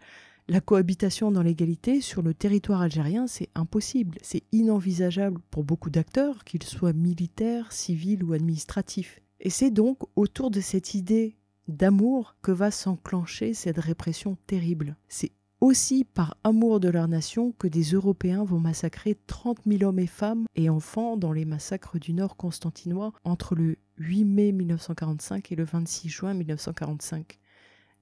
La 0.50 0.62
cohabitation 0.62 1.30
dans 1.30 1.42
l'égalité 1.42 2.00
sur 2.00 2.22
le 2.22 2.32
territoire 2.32 2.80
algérien, 2.80 3.26
c'est 3.26 3.50
impossible, 3.54 4.16
c'est 4.22 4.44
inenvisageable 4.50 5.42
pour 5.50 5.62
beaucoup 5.62 5.90
d'acteurs, 5.90 6.42
qu'ils 6.44 6.62
soient 6.62 6.94
militaires, 6.94 7.70
civils 7.70 8.24
ou 8.24 8.32
administratifs. 8.32 9.20
Et 9.40 9.50
c'est 9.50 9.70
donc 9.70 9.98
autour 10.16 10.50
de 10.50 10.62
cette 10.62 10.94
idée 10.94 11.36
d'amour 11.68 12.34
que 12.40 12.50
va 12.50 12.70
s'enclencher 12.70 13.52
cette 13.52 13.76
répression 13.76 14.38
terrible. 14.46 14.96
C'est 15.06 15.32
aussi 15.60 16.04
par 16.04 16.38
amour 16.44 16.80
de 16.80 16.88
leur 16.88 17.08
nation 17.08 17.52
que 17.52 17.68
des 17.68 17.82
Européens 17.82 18.44
vont 18.44 18.60
massacrer 18.60 19.18
30 19.26 19.58
000 19.66 19.82
hommes 19.82 19.98
et 19.98 20.06
femmes 20.06 20.46
et 20.54 20.70
enfants 20.70 21.18
dans 21.18 21.32
les 21.32 21.44
massacres 21.44 21.98
du 21.98 22.14
Nord 22.14 22.38
constantinois 22.38 23.12
entre 23.22 23.54
le 23.54 23.76
8 23.98 24.24
mai 24.24 24.52
1945 24.52 25.52
et 25.52 25.56
le 25.56 25.64
26 25.64 26.08
juin 26.08 26.32
1945. 26.32 27.38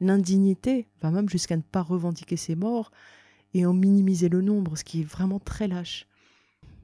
L'indignité 0.00 0.86
va 1.00 1.10
même 1.10 1.28
jusqu'à 1.28 1.56
ne 1.56 1.62
pas 1.62 1.82
revendiquer 1.82 2.36
ces 2.36 2.54
morts 2.54 2.90
et 3.54 3.64
en 3.64 3.72
minimiser 3.72 4.28
le 4.28 4.42
nombre, 4.42 4.76
ce 4.76 4.84
qui 4.84 5.00
est 5.00 5.04
vraiment 5.04 5.38
très 5.38 5.68
lâche. 5.68 6.06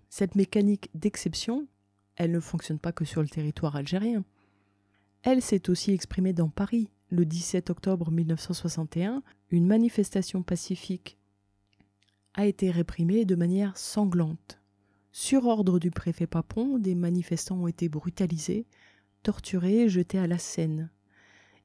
Cette 0.09 0.35
mécanique 0.35 0.91
d'exception, 0.95 1.67
elle 2.17 2.33
ne 2.33 2.41
fonctionne 2.41 2.79
pas 2.79 2.93
que 2.93 3.05
sur 3.05 3.23
le 3.23 3.29
territoire 3.29 3.77
algérien. 3.77 4.25
Elle 5.23 5.43
s'est 5.43 5.71
aussi 5.71 5.93
exprimée 5.93 6.33
dans 6.33 6.49
Paris, 6.49 6.89
le 7.11 7.27
17 7.27 7.71
octobre 7.71 8.11
1961, 8.11 9.23
une 9.51 9.67
manifestation 9.67 10.43
pacifique 10.43 11.19
a 12.35 12.47
été 12.47 12.71
réprimée 12.71 13.25
de 13.25 13.35
manière 13.35 13.77
sanglante. 13.77 14.59
Sur 15.13 15.47
ordre 15.47 15.79
du 15.79 15.91
préfet 15.91 16.27
Papon, 16.27 16.79
des 16.79 16.95
manifestants 16.95 17.59
ont 17.59 17.67
été 17.67 17.91
brutalisés, 17.91 18.67
torturés 19.23 19.83
et 19.83 19.89
jetés 19.91 20.19
à 20.19 20.27
la 20.27 20.39
Seine. 20.39 20.89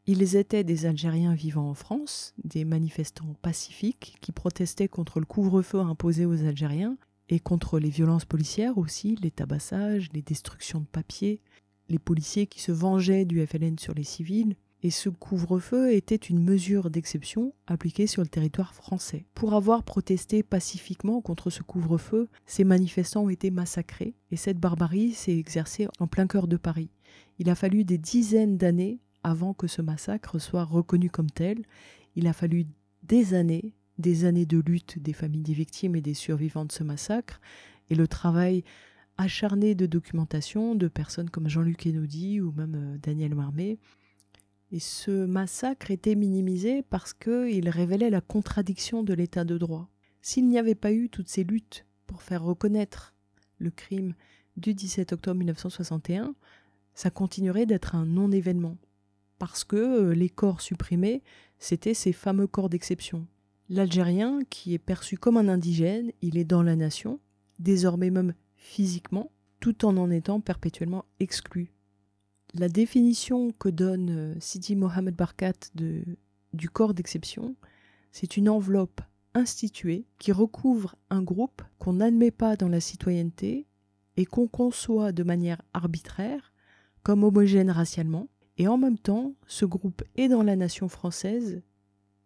Ils 0.10 0.38
étaient 0.38 0.63
des 0.63 0.86
Algériens 0.86 1.34
vivant 1.34 1.70
en 1.70 1.74
France, 1.74 2.34
des 2.46 2.63
manifestants 2.63 3.36
pacifiques 3.41 4.15
qui 4.22 4.32
protestaient 4.32 4.88
contre 4.88 5.20
le 5.20 5.26
couvre-feu 5.26 5.82
imposé 5.82 6.26
aux 6.26 6.46
Algériens 6.46 6.96
et 7.28 7.41
contre 7.41 7.78
les 7.78 7.89
violences 7.89 8.24
policières 8.24 8.78
aussi, 8.78 9.17
les 9.22 9.32
tabassages, 9.32 10.08
les 10.13 10.22
destructions 10.22 10.80
de 10.80 10.86
papiers, 10.86 11.41
les 11.89 12.00
policiers 12.00 12.48
qui 12.48 12.62
se 12.62 12.72
vengeaient 12.72 13.26
du 13.26 13.46
FLN 13.46 13.78
sur 13.78 13.93
les 13.93 14.06
civils, 14.06 14.56
et 14.82 14.91
ce 14.91 15.10
couvre-feu 15.10 15.91
était 15.91 16.15
une 16.15 16.41
mesure 16.41 16.89
d'exception 16.89 17.54
appliquée 17.65 18.08
sur 18.08 18.22
le 18.22 18.30
territoire 18.30 18.74
français. 18.74 19.26
Pour 19.34 19.56
avoir 19.56 19.84
protesté 19.84 20.41
pacifiquement 20.41 21.20
contre 21.20 21.50
ce 21.50 21.63
couvre-feu, 21.63 22.30
ces 22.46 22.63
manifestants 22.63 23.26
ont 23.26 23.30
été 23.30 23.52
massacrés, 23.52 24.13
et 24.32 24.38
cette 24.38 24.60
barbarie 24.60 25.12
s'est 25.12 25.38
exercée 25.38 25.89
en 26.00 26.08
plein 26.08 26.28
cœur 26.28 26.48
de 26.48 26.56
Paris. 26.56 26.91
Il 27.39 27.50
a 27.50 27.56
fallu 27.56 27.84
des 27.84 27.98
dizaines 27.98 28.58
d'années 28.58 29.00
avant 29.28 29.54
que 29.54 29.68
ce 29.68 29.82
massacre 29.82 30.40
soit 30.40 30.63
reconnu 30.63 31.10
comme 31.10 31.30
tel. 31.30 31.66
Il 32.16 32.28
a 32.28 32.34
fallu 32.34 32.66
des 33.04 33.34
années, 33.34 33.74
des 33.98 34.24
années 34.24 34.46
de 34.46 34.58
lutte 34.58 35.00
des 35.00 35.12
familles 35.12 35.44
des 35.44 35.54
victimes 35.54 35.98
et 35.98 36.02
des 36.02 36.13
survivants 36.13 36.63
de 36.63 36.72
ce 36.72 36.84
massacre, 36.84 37.42
et 37.90 37.96
le 37.96 38.08
travail 38.08 38.63
acharné 39.18 39.76
de 39.76 39.86
documentation 39.86 40.76
de 40.76 40.88
personnes 40.88 41.30
comme 41.30 41.50
Jean-Luc 41.50 41.86
Enodi 41.88 42.40
ou 42.40 42.54
même 42.54 42.76
euh, 42.76 42.98
Daniel 43.00 43.36
Marmé, 43.36 43.80
et 44.72 44.80
ce 44.80 45.26
massacre 45.26 45.92
était 45.92 46.16
minimisé 46.16 46.82
parce 46.84 47.13
qu'il 47.13 47.68
révélait 47.70 48.10
la 48.10 48.22
contradiction 48.22 49.04
de 49.04 49.13
l'état 49.13 49.44
de 49.44 49.58
droit. 49.58 49.90
S'il 50.22 50.48
n'y 50.48 50.60
avait 50.60 50.76
pas 50.76 50.94
eu 50.94 51.10
toutes 51.10 51.30
ces 51.30 51.44
luttes 51.44 51.86
pour 52.06 52.22
faire 52.22 52.44
reconnaître 52.44 53.13
le 53.60 53.72
crime 53.72 54.13
du 54.56 54.74
17 54.74 55.13
octobre 55.13 55.38
1961, 55.38 56.34
ça 56.94 57.10
continuerait 57.10 57.66
d'être 57.66 57.96
un 57.96 58.06
non-événement. 58.06 58.78
Parce 59.39 59.63
que 59.63 59.76
euh, 59.76 60.13
les 60.13 60.30
corps 60.30 60.62
supprimés, 60.62 61.21
c'était 61.60 61.93
ces 61.93 62.13
fameux 62.13 62.47
corps 62.47 62.69
d'exception. 62.69 63.28
L'Algérien, 63.69 64.39
qui 64.50 64.73
est 64.73 64.80
perçu 64.80 65.17
comme 65.17 65.38
un 65.38 65.47
indigène, 65.47 66.12
il 66.21 66.38
est 66.38 66.45
dans 66.45 66.63
la 66.63 66.76
nation, 66.76 67.19
désormais 67.60 68.10
même 68.10 68.34
physiquement, 68.56 69.32
tout 69.60 69.86
en 69.86 69.97
en 69.97 70.10
étant 70.10 70.39
perpétuellement 70.39 71.06
exclu 71.19 71.71
la 72.54 72.69
définition 72.69 73.52
que 73.52 73.69
donne 73.69 74.10
euh, 74.10 74.36
Sidi 74.39 74.76
Mohamed 74.76 75.15
Barkat 75.15 75.54
du 75.73 76.69
corps 76.69 76.93
d'exception, 76.93 77.56
c'est 78.12 78.38
une 78.38 78.50
enveloppe 78.50 79.02
instituée 79.34 80.06
qui 80.17 80.32
recouvre 80.32 80.95
un 81.10 81.21
groupe 81.21 81.62
qu'on 81.78 81.93
n'admet 81.93 82.32
pas 82.32 82.56
dans 82.56 82.69
la 82.69 82.80
citoyenneté 82.80 83.67
et 84.15 84.26
qu'on 84.26 84.47
conçoit 84.47 85.12
de 85.12 85.23
manière 85.23 85.62
arbitraire 85.73 86.54
comme 87.04 87.23
homogène 87.23 87.69
racialement, 87.69 88.28
et 88.58 88.67
en 88.67 88.78
même 88.78 88.98
temps, 88.98 89.34
ce 89.48 89.65
groupe 89.65 90.04
est 90.15 90.28
dans 90.28 90.43
la 90.43 90.56
nation 90.56 90.89
française, 90.89 91.62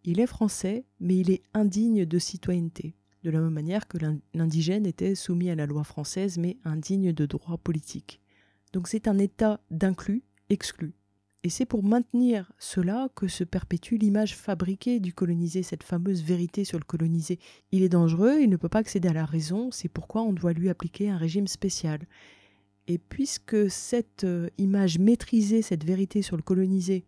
il 0.03 0.19
est 0.19 0.27
français, 0.27 0.85
mais 0.99 1.17
il 1.17 1.29
est 1.29 1.43
indigne 1.53 2.05
de 2.05 2.19
citoyenneté, 2.19 2.95
de 3.23 3.29
la 3.29 3.39
même 3.39 3.53
manière 3.53 3.87
que 3.87 3.97
l'indigène 4.33 4.85
était 4.85 5.15
soumis 5.15 5.49
à 5.49 5.55
la 5.55 5.65
loi 5.65 5.83
française, 5.83 6.37
mais 6.37 6.57
indigne 6.63 7.11
de 7.13 7.25
droits 7.25 7.57
politiques. 7.57 8.21
Donc 8.73 8.87
c'est 8.87 9.07
un 9.07 9.19
état 9.19 9.59
d'inclus, 9.69 10.23
exclu. 10.49 10.93
Et 11.43 11.49
c'est 11.49 11.65
pour 11.65 11.83
maintenir 11.83 12.51
cela 12.59 13.09
que 13.15 13.27
se 13.27 13.43
perpétue 13.43 13.95
l'image 13.95 14.35
fabriquée 14.35 14.99
du 14.99 15.11
colonisé, 15.11 15.63
cette 15.63 15.83
fameuse 15.83 16.21
vérité 16.21 16.63
sur 16.63 16.77
le 16.77 16.85
colonisé. 16.85 17.39
Il 17.71 17.81
est 17.81 17.89
dangereux, 17.89 18.37
il 18.39 18.49
ne 18.49 18.57
peut 18.57 18.69
pas 18.69 18.79
accéder 18.79 19.09
à 19.09 19.13
la 19.13 19.25
raison, 19.25 19.71
c'est 19.71 19.89
pourquoi 19.89 20.21
on 20.21 20.33
doit 20.33 20.53
lui 20.53 20.69
appliquer 20.69 21.09
un 21.09 21.17
régime 21.17 21.47
spécial. 21.47 21.99
Et 22.87 22.97
puisque 22.97 23.69
cette 23.69 24.23
euh, 24.23 24.49
image 24.57 24.99
maîtrisée, 24.99 25.61
cette 25.61 25.83
vérité 25.83 26.21
sur 26.21 26.35
le 26.35 26.43
colonisé, 26.43 27.05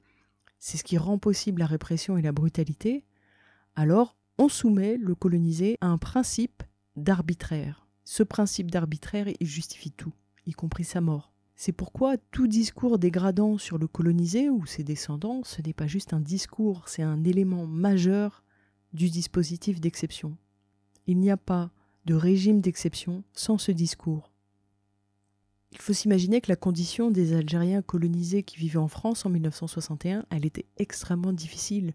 c'est 0.59 0.77
ce 0.77 0.83
qui 0.83 0.97
rend 0.97 1.17
possible 1.17 1.59
la 1.59 1.65
répression 1.65 2.17
et 2.17 2.21
la 2.21 2.31
brutalité, 2.31 3.03
alors 3.75 4.17
on 4.37 4.49
soumet 4.49 4.97
le 4.97 5.15
colonisé 5.15 5.77
à 5.81 5.87
un 5.87 5.97
principe 5.97 6.63
d'arbitraire. 6.95 7.87
Ce 8.05 8.23
principe 8.23 8.71
d'arbitraire, 8.71 9.27
il 9.39 9.47
justifie 9.47 9.91
tout, 9.91 10.13
y 10.45 10.51
compris 10.51 10.83
sa 10.83 11.01
mort. 11.01 11.33
C'est 11.55 11.71
pourquoi 11.71 12.17
tout 12.31 12.47
discours 12.47 12.97
dégradant 12.97 13.57
sur 13.57 13.77
le 13.77 13.87
colonisé 13.87 14.49
ou 14.49 14.65
ses 14.65 14.83
descendants, 14.83 15.43
ce 15.43 15.61
n'est 15.61 15.73
pas 15.73 15.87
juste 15.87 16.13
un 16.13 16.19
discours, 16.19 16.87
c'est 16.87 17.03
un 17.03 17.23
élément 17.23 17.67
majeur 17.67 18.43
du 18.93 19.09
dispositif 19.09 19.79
d'exception. 19.79 20.35
Il 21.07 21.19
n'y 21.19 21.31
a 21.31 21.37
pas 21.37 21.71
de 22.05 22.15
régime 22.15 22.61
d'exception 22.61 23.23
sans 23.33 23.57
ce 23.57 23.71
discours. 23.71 24.32
Il 25.73 25.81
faut 25.81 25.93
s'imaginer 25.93 26.39
que 26.39 26.51
la 26.51 26.55
condition 26.55 27.09
des 27.09 27.33
Algériens 27.33 27.81
colonisés 27.81 28.43
qui 28.43 28.57
vivaient 28.57 28.77
en 28.77 28.87
France 28.87 29.25
en 29.25 29.31
1961, 29.31 30.23
elle 30.29 30.45
était 30.45 30.67
extrêmement 30.77 31.33
difficile. 31.33 31.93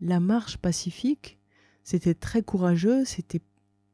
La 0.00 0.18
marche 0.18 0.56
pacifique, 0.56 1.38
c'était 1.84 2.14
très 2.14 2.42
courageux, 2.42 3.04
c'était 3.04 3.40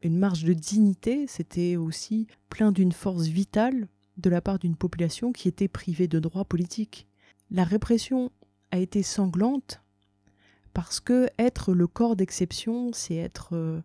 une 0.03 0.16
marche 0.16 0.44
de 0.44 0.55
dignité, 0.55 1.27
c'était 1.27 1.77
aussi 1.77 2.27
plein 2.49 2.72
d'une 2.72 2.92
force 2.92 3.27
vitale 3.27 3.88
de 4.16 4.31
la 4.31 4.40
part 4.40 4.59
d'une 4.59 4.75
population 4.75 5.33
qui 5.33 5.49
était 5.49 5.68
privée 5.68 6.09
de 6.09 6.18
droits 6.18 6.46
politiques. 6.46 7.07
La 7.51 7.64
répression 7.64 8.33
a 8.70 8.79
été 8.79 9.03
sanglante 9.03 9.83
parce 10.72 10.99
que 10.99 11.29
être 11.38 11.75
le 11.75 11.87
corps 11.87 12.16
d'exception, 12.16 12.90
c'est 12.94 13.16
être 13.16 13.55
euh, 13.55 13.83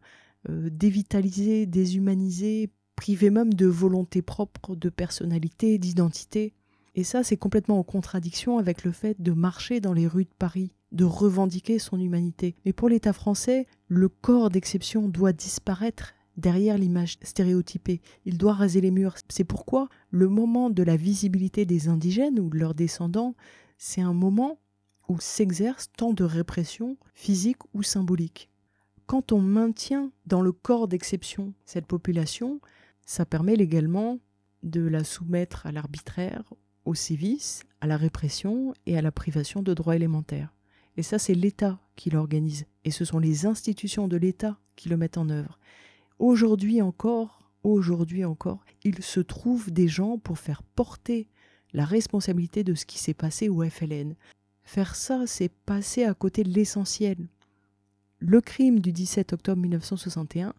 euh, 0.49 0.69
dévitalisé, 0.71 1.65
déshumanisé, 1.65 2.69
privé 3.01 3.31
même 3.31 3.51
de 3.51 3.65
volonté 3.65 4.21
propre, 4.21 4.75
de 4.75 4.89
personnalité, 4.89 5.79
d'identité. 5.79 6.53
Et 6.93 7.03
ça, 7.03 7.23
c'est 7.23 7.35
complètement 7.35 7.79
en 7.79 7.83
contradiction 7.83 8.59
avec 8.59 8.83
le 8.83 8.91
fait 8.91 9.19
de 9.19 9.31
marcher 9.31 9.79
dans 9.79 9.93
les 9.93 10.05
rues 10.05 10.25
de 10.25 10.35
Paris, 10.37 10.75
de 10.91 11.03
revendiquer 11.03 11.79
son 11.79 11.99
humanité. 11.99 12.53
Mais 12.63 12.73
pour 12.73 12.89
l'État 12.89 13.11
français, 13.11 13.65
le 13.87 14.07
corps 14.07 14.51
d'exception 14.51 15.07
doit 15.07 15.33
disparaître 15.33 16.13
derrière 16.37 16.77
l'image 16.77 17.17
stéréotypée. 17.23 18.01
Il 18.25 18.37
doit 18.37 18.53
raser 18.53 18.81
les 18.81 18.91
murs. 18.91 19.15
C'est 19.29 19.45
pourquoi 19.45 19.89
le 20.11 20.27
moment 20.27 20.69
de 20.69 20.83
la 20.83 20.95
visibilité 20.95 21.65
des 21.65 21.87
indigènes 21.87 22.39
ou 22.39 22.51
de 22.51 22.59
leurs 22.59 22.75
descendants, 22.75 23.33
c'est 23.79 24.01
un 24.01 24.13
moment 24.13 24.59
où 25.09 25.19
s'exerce 25.19 25.89
tant 25.97 26.13
de 26.13 26.23
répression 26.23 26.97
physique 27.15 27.63
ou 27.73 27.81
symbolique. 27.81 28.51
Quand 29.07 29.31
on 29.31 29.41
maintient 29.41 30.11
dans 30.27 30.41
le 30.41 30.51
corps 30.51 30.87
d'exception 30.87 31.53
cette 31.65 31.87
population, 31.87 32.61
ça 33.11 33.25
permet 33.25 33.57
légalement 33.57 34.19
de 34.63 34.79
la 34.79 35.03
soumettre 35.03 35.65
à 35.65 35.73
l'arbitraire, 35.73 36.53
au 36.85 36.95
sévice, 36.95 37.65
à 37.81 37.87
la 37.87 37.97
répression 37.97 38.73
et 38.85 38.97
à 38.97 39.01
la 39.01 39.11
privation 39.11 39.61
de 39.61 39.73
droits 39.73 39.97
élémentaires. 39.97 40.53
Et 40.95 41.03
ça, 41.03 41.19
c'est 41.19 41.33
l'État 41.33 41.77
qui 41.97 42.09
l'organise. 42.09 42.67
Et 42.85 42.91
ce 42.91 43.03
sont 43.03 43.19
les 43.19 43.45
institutions 43.45 44.07
de 44.07 44.15
l'État 44.15 44.57
qui 44.77 44.87
le 44.87 44.95
mettent 44.95 45.17
en 45.17 45.27
œuvre. 45.27 45.59
Aujourd'hui 46.19 46.81
encore, 46.81 47.51
aujourd'hui 47.63 48.23
encore, 48.23 48.63
il 48.85 49.03
se 49.03 49.19
trouve 49.19 49.71
des 49.71 49.89
gens 49.89 50.17
pour 50.17 50.39
faire 50.39 50.63
porter 50.63 51.27
la 51.73 51.83
responsabilité 51.83 52.63
de 52.63 52.75
ce 52.75 52.85
qui 52.85 52.97
s'est 52.97 53.13
passé 53.13 53.49
au 53.49 53.61
FLN. 53.61 54.15
Faire 54.63 54.95
ça, 54.95 55.27
c'est 55.27 55.51
passer 55.51 56.05
à 56.05 56.13
côté 56.13 56.45
de 56.45 56.49
l'essentiel. 56.49 57.17
Le 58.19 58.39
crime 58.39 58.79
du 58.79 58.93
17 58.93 59.33
octobre 59.33 59.61
1961 59.61 60.53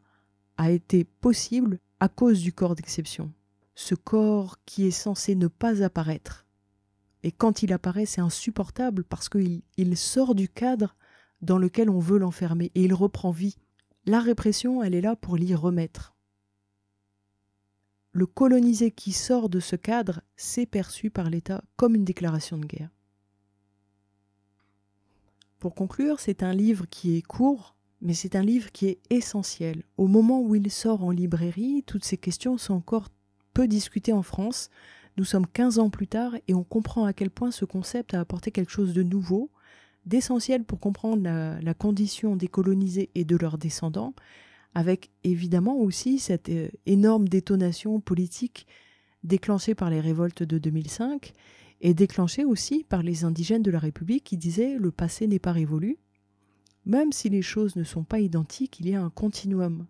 a 0.58 0.70
été 0.70 1.04
possible 1.04 1.78
à 2.02 2.08
cause 2.08 2.40
du 2.42 2.52
corps 2.52 2.74
d'exception. 2.74 3.32
Ce 3.76 3.94
corps 3.94 4.58
qui 4.66 4.88
est 4.88 4.90
censé 4.90 5.36
ne 5.36 5.46
pas 5.46 5.84
apparaître. 5.84 6.48
Et 7.22 7.30
quand 7.30 7.62
il 7.62 7.72
apparaît, 7.72 8.06
c'est 8.06 8.20
insupportable 8.20 9.04
parce 9.04 9.28
qu'il 9.28 9.62
il 9.76 9.96
sort 9.96 10.34
du 10.34 10.48
cadre 10.48 10.96
dans 11.42 11.58
lequel 11.58 11.88
on 11.88 12.00
veut 12.00 12.18
l'enfermer 12.18 12.72
et 12.74 12.82
il 12.82 12.92
reprend 12.92 13.30
vie. 13.30 13.54
La 14.04 14.18
répression, 14.18 14.82
elle 14.82 14.96
est 14.96 15.00
là 15.00 15.14
pour 15.14 15.36
l'y 15.36 15.54
remettre. 15.54 16.16
Le 18.10 18.26
colonisé 18.26 18.90
qui 18.90 19.12
sort 19.12 19.48
de 19.48 19.60
ce 19.60 19.76
cadre, 19.76 20.22
c'est 20.34 20.66
perçu 20.66 21.08
par 21.08 21.30
l'État 21.30 21.62
comme 21.76 21.94
une 21.94 22.04
déclaration 22.04 22.58
de 22.58 22.66
guerre. 22.66 22.90
Pour 25.60 25.76
conclure, 25.76 26.18
c'est 26.18 26.42
un 26.42 26.52
livre 26.52 26.86
qui 26.90 27.16
est 27.16 27.22
court, 27.22 27.76
mais 28.02 28.14
c'est 28.14 28.36
un 28.36 28.42
livre 28.42 28.70
qui 28.72 28.88
est 28.88 28.98
essentiel. 29.10 29.84
Au 29.96 30.08
moment 30.08 30.42
où 30.42 30.54
il 30.56 30.70
sort 30.70 31.04
en 31.04 31.10
librairie, 31.10 31.84
toutes 31.86 32.04
ces 32.04 32.18
questions 32.18 32.58
sont 32.58 32.74
encore 32.74 33.08
peu 33.54 33.68
discutées 33.68 34.12
en 34.12 34.22
France. 34.22 34.70
Nous 35.16 35.24
sommes 35.24 35.46
15 35.46 35.78
ans 35.78 35.88
plus 35.88 36.08
tard 36.08 36.34
et 36.48 36.54
on 36.54 36.64
comprend 36.64 37.04
à 37.04 37.12
quel 37.12 37.30
point 37.30 37.52
ce 37.52 37.64
concept 37.64 38.12
a 38.14 38.20
apporté 38.20 38.50
quelque 38.50 38.72
chose 38.72 38.92
de 38.92 39.04
nouveau, 39.04 39.50
d'essentiel 40.04 40.64
pour 40.64 40.80
comprendre 40.80 41.22
la, 41.22 41.74
condition 41.74 42.34
des 42.34 42.48
colonisés 42.48 43.10
et 43.14 43.24
de 43.24 43.36
leurs 43.36 43.56
descendants, 43.56 44.14
avec 44.74 45.10
évidemment 45.22 45.76
aussi 45.76 46.18
cette 46.18 46.48
euh, 46.48 46.68
énorme 46.86 47.28
détonation 47.28 48.00
politique 48.00 48.66
déclenchée 49.22 49.74
par 49.74 49.90
les 49.90 50.00
révoltes 50.00 50.42
de 50.42 50.58
2005 50.58 51.34
et 51.82 51.94
déclenchée 51.94 52.44
aussi 52.44 52.82
par 52.82 53.02
les 53.02 53.24
indigènes 53.24 53.62
de 53.62 53.70
la 53.70 53.78
République 53.78 54.24
qui 54.24 54.38
disaient 54.38 54.76
le 54.78 54.90
passé 54.90 55.26
n'est 55.28 55.38
pas 55.38 55.52
révolu. 55.52 55.98
Même 56.84 57.12
si 57.12 57.28
les 57.28 57.42
choses 57.42 57.76
ne 57.76 57.84
sont 57.84 58.04
pas 58.04 58.18
identiques, 58.18 58.80
il 58.80 58.88
y 58.88 58.94
a 58.94 59.02
un 59.02 59.10
continuum. 59.10 59.86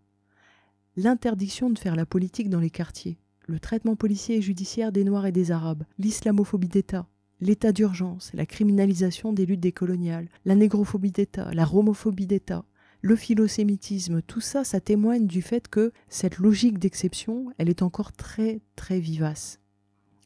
L'interdiction 0.97 1.71
de 1.71 1.79
faire 1.79 1.97
la 1.97 2.05
politique 2.05 2.51
dans 2.51 2.61
les 2.61 2.71
quartiers, 2.71 3.19
le 3.47 3.59
traitement 3.59 3.97
policier 3.97 4.37
et 4.37 4.43
judiciaire 4.43 4.93
des 4.93 5.05
Noirs 5.05 5.27
et 5.27 5.33
des 5.33 5.51
Arabes, 5.53 5.85
l'islamophobie 5.99 6.69
d'État, 6.69 7.07
l'état 7.41 7.73
d'urgence, 7.73 8.31
la 8.35 8.47
criminalisation 8.47 9.33
des 9.33 9.47
luttes 9.47 9.61
décoloniales, 9.61 10.29
la 10.45 10.55
négrophobie 10.55 11.11
d'État, 11.11 11.53
la 11.55 11.65
romophobie 11.65 12.27
d'État, 12.27 12.65
le 13.01 13.17
philosémitisme, 13.17 14.23
tout 14.23 14.41
ça, 14.41 14.63
ça 14.63 14.81
témoigne 14.81 15.27
du 15.27 15.43
fait 15.43 15.67
que 15.69 15.93
cette 16.09 16.39
logique 16.39 16.79
d'exception, 16.79 17.51
elle 17.59 17.69
est 17.69 17.83
encore 17.83 18.13
très 18.13 18.61
très 18.77 19.01
vivace. 19.01 19.59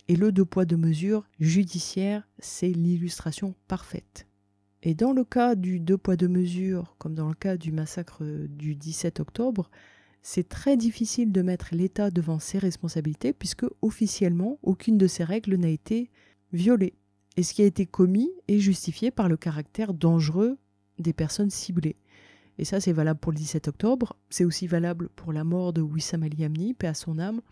Et 0.09 0.17
le 0.17 0.31
deux 0.31 0.45
poids 0.45 0.67
deux 0.67 0.77
mesures 0.77 1.25
judiciaire, 1.41 2.29
c'est 2.39 2.69
l'illustration 2.69 3.55
parfaite. 3.67 4.27
Et 4.83 4.95
dans 4.95 5.13
le 5.13 5.25
cas 5.25 5.55
du 5.55 5.81
deux 5.81 5.97
poids 5.97 6.17
deux 6.17 6.29
mesures, 6.29 6.95
comme 6.99 7.15
dans 7.15 7.29
le 7.29 7.35
cas 7.35 7.57
du 7.57 7.73
massacre 7.73 8.23
du 8.25 8.75
17 8.75 9.21
octobre, 9.21 9.71
c'est 10.23 10.49
très 10.49 10.77
difficile 10.77 11.33
de 11.33 11.43
mettre 11.43 11.69
l'État 11.73 12.11
devant 12.11 12.39
ses 12.39 12.59
responsabilités 12.59 13.33
puisque 13.33 13.67
officiellement 13.81 14.59
aucune 14.63 14.99
de 14.99 15.07
ces 15.07 15.25
règles 15.25 15.57
n'a 15.57 15.69
été 15.69 16.11
violée. 16.53 16.95
Et 17.37 17.43
ce 17.43 17.55
qui 17.55 17.63
a 17.63 17.67
été 17.67 17.87
commis 17.87 18.31
est 18.49 18.59
justifié 18.59 19.11
par 19.11 19.29
le 19.29 19.37
caractère 19.37 19.95
dangereux 19.95 20.59
des 20.99 21.13
personnes 21.13 21.51
ciblées. 21.51 21.97
Et 22.59 22.65
ça, 22.65 22.81
c'est 22.81 22.93
valable 22.93 23.21
pour 23.21 23.33
le 23.33 23.39
17 23.39 23.69
octobre, 23.69 24.17
c'est 24.31 24.45
aussi 24.45 24.67
valable 24.67 25.11
pour 25.11 25.33
la 25.33 25.45
mort 25.45 25.73
de 25.73 25.83
Wissam 25.83 26.23
Ali 26.23 26.45
Amni, 26.45 26.75
paix 26.75 26.87
à 26.87 26.95
son 26.95 27.19
âme, 27.19 27.43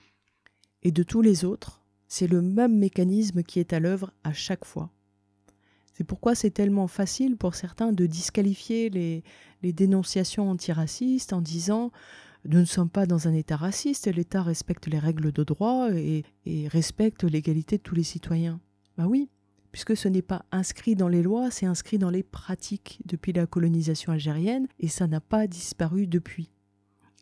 et 0.83 0.93
de 0.93 1.03
tous 1.03 1.21
les 1.21 1.45
autres, 1.45 1.83
c'est 2.09 2.27
le 2.27 2.43
même 2.43 2.79
mécanisme 2.79 3.43
qui 3.43 3.61
est 3.61 3.73
à 3.73 3.81
l'œuvre 3.81 4.13
à 4.25 4.33
chaque 4.33 4.65
fois. 4.65 4.91
C'est 5.95 6.05
pourquoi 6.05 6.35
c'est 6.35 6.51
tellement 6.51 6.89
facile 6.89 7.37
pour 7.37 7.55
certains 7.55 7.93
de 7.93 8.07
disqualifier 8.07 8.91
les, 8.91 9.23
dénonciations 9.73 10.51
antiracistes 10.51 11.33
en 11.33 11.41
disant 11.41 11.91
nous 12.47 12.59
ne 12.59 12.65
sommes 12.67 12.91
pas 12.91 13.07
dans 13.07 13.27
un 13.27 13.33
État 13.33 13.57
raciste, 13.57 14.07
l'État 14.13 14.43
respecte 14.43 14.87
les 14.87 14.99
règles 14.99 15.33
de 15.33 15.45
droit 15.45 15.89
et, 15.93 16.25
respecte 16.69 17.25
l'égalité 17.25 17.79
de 17.79 17.83
tous 17.83 17.95
les 17.95 18.03
citoyens. 18.03 18.61
Bah 18.99 19.07
oui, 19.07 19.31
puisque 19.73 19.97
ce 19.97 20.09
n'est 20.09 20.21
pas 20.21 20.45
inscrit 20.53 20.95
dans 20.95 21.09
les 21.09 21.23
lois, 21.23 21.51
c'est 21.51 21.65
inscrit 21.65 21.97
dans 21.97 22.11
les 22.11 22.23
pratiques 22.23 23.01
depuis 23.07 23.33
la 23.33 23.47
colonisation 23.47 24.13
algérienne, 24.13 24.67
et 24.79 24.89
ça 24.89 25.07
n'a 25.07 25.21
pas 25.21 25.47
disparu 25.47 26.07
depuis. 26.07 26.51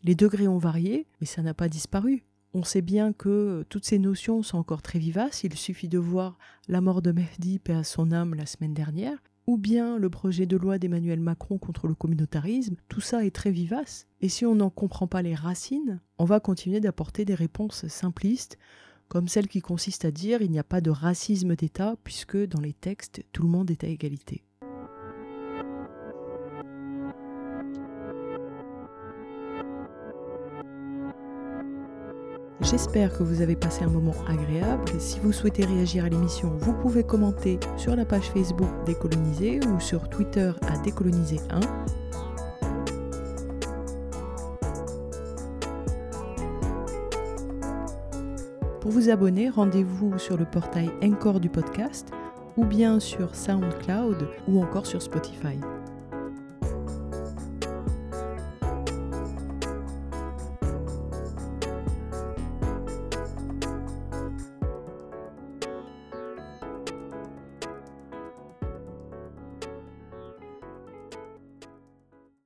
Les 0.03 0.15
degrés 0.15 0.49
ont 0.49 0.57
varié, 0.57 1.07
mais 1.21 1.27
ça 1.27 1.41
n'a 1.41 1.53
pas 1.53 1.69
disparu. 1.69 2.25
On 2.55 2.63
sait 2.63 2.81
bien 2.81 3.13
que 3.13 3.65
toutes 3.69 3.85
ces 3.85 3.97
notions 3.97 4.43
sont 4.43 4.59
encore 4.59 4.83
très 4.83 4.99
vivaces. 4.99 5.43
Il 5.43 5.55
suffit 5.55 5.89
de 5.89 5.97
voir 5.97 6.37
la 6.67 6.81
mort 6.81 7.01
de 7.01 7.11
Mehdi, 7.11 7.57
paix 7.57 7.73
à 7.73 7.83
son 7.83 8.11
âme, 8.11 8.35
la 8.35 8.45
semaine 8.45 8.75
dernière, 8.75 9.17
ou 9.47 9.57
bien 9.57 9.97
le 9.97 10.09
projet 10.11 10.45
de 10.45 10.55
loi 10.55 10.77
d'Emmanuel 10.77 11.19
Macron 11.19 11.57
contre 11.57 11.87
le 11.87 11.95
communautarisme. 11.95 12.75
Tout 12.89 13.01
ça 13.01 13.25
est 13.25 13.35
très 13.35 13.49
vivace. 13.49 14.07
Et 14.21 14.29
si 14.29 14.45
on 14.45 14.53
n'en 14.53 14.69
comprend 14.69 15.07
pas 15.07 15.23
les 15.23 15.33
racines, 15.33 15.99
on 16.19 16.25
va 16.25 16.39
continuer 16.39 16.79
d'apporter 16.79 17.25
des 17.25 17.33
réponses 17.33 17.87
simplistes, 17.87 18.59
comme 19.07 19.27
celle 19.27 19.47
qui 19.47 19.61
consiste 19.61 20.05
à 20.05 20.11
dire 20.11 20.43
il 20.43 20.51
n'y 20.51 20.59
a 20.59 20.63
pas 20.63 20.79
de 20.79 20.91
racisme 20.91 21.55
d'État, 21.55 21.95
puisque 22.03 22.37
dans 22.37 22.61
les 22.61 22.73
textes, 22.73 23.25
tout 23.31 23.41
le 23.41 23.49
monde 23.49 23.71
est 23.71 23.83
à 23.83 23.87
égalité. 23.87 24.43
J'espère 32.63 33.11
que 33.11 33.23
vous 33.23 33.41
avez 33.41 33.57
passé 33.57 33.83
un 33.83 33.89
moment 33.89 34.15
agréable. 34.25 34.85
si 34.97 35.19
vous 35.19 35.33
souhaitez 35.33 35.65
réagir 35.65 36.05
à 36.05 36.09
l'émission, 36.09 36.49
vous 36.59 36.71
pouvez 36.71 37.03
commenter 37.03 37.59
sur 37.75 37.93
la 37.93 38.05
page 38.05 38.31
Facebook 38.31 38.69
Décoloniser 38.85 39.59
ou 39.67 39.81
sur 39.81 40.07
Twitter 40.09 40.51
à 40.61 40.77
Décoloniser1. 40.77 41.59
Pour 48.79 48.91
vous 48.91 49.09
abonner, 49.09 49.49
rendez-vous 49.49 50.17
sur 50.17 50.37
le 50.37 50.45
portail 50.45 50.89
Encore 51.03 51.41
du 51.41 51.49
podcast 51.49 52.11
ou 52.55 52.63
bien 52.63 53.01
sur 53.01 53.35
SoundCloud 53.35 54.27
ou 54.47 54.61
encore 54.61 54.85
sur 54.85 55.01
Spotify. 55.01 55.59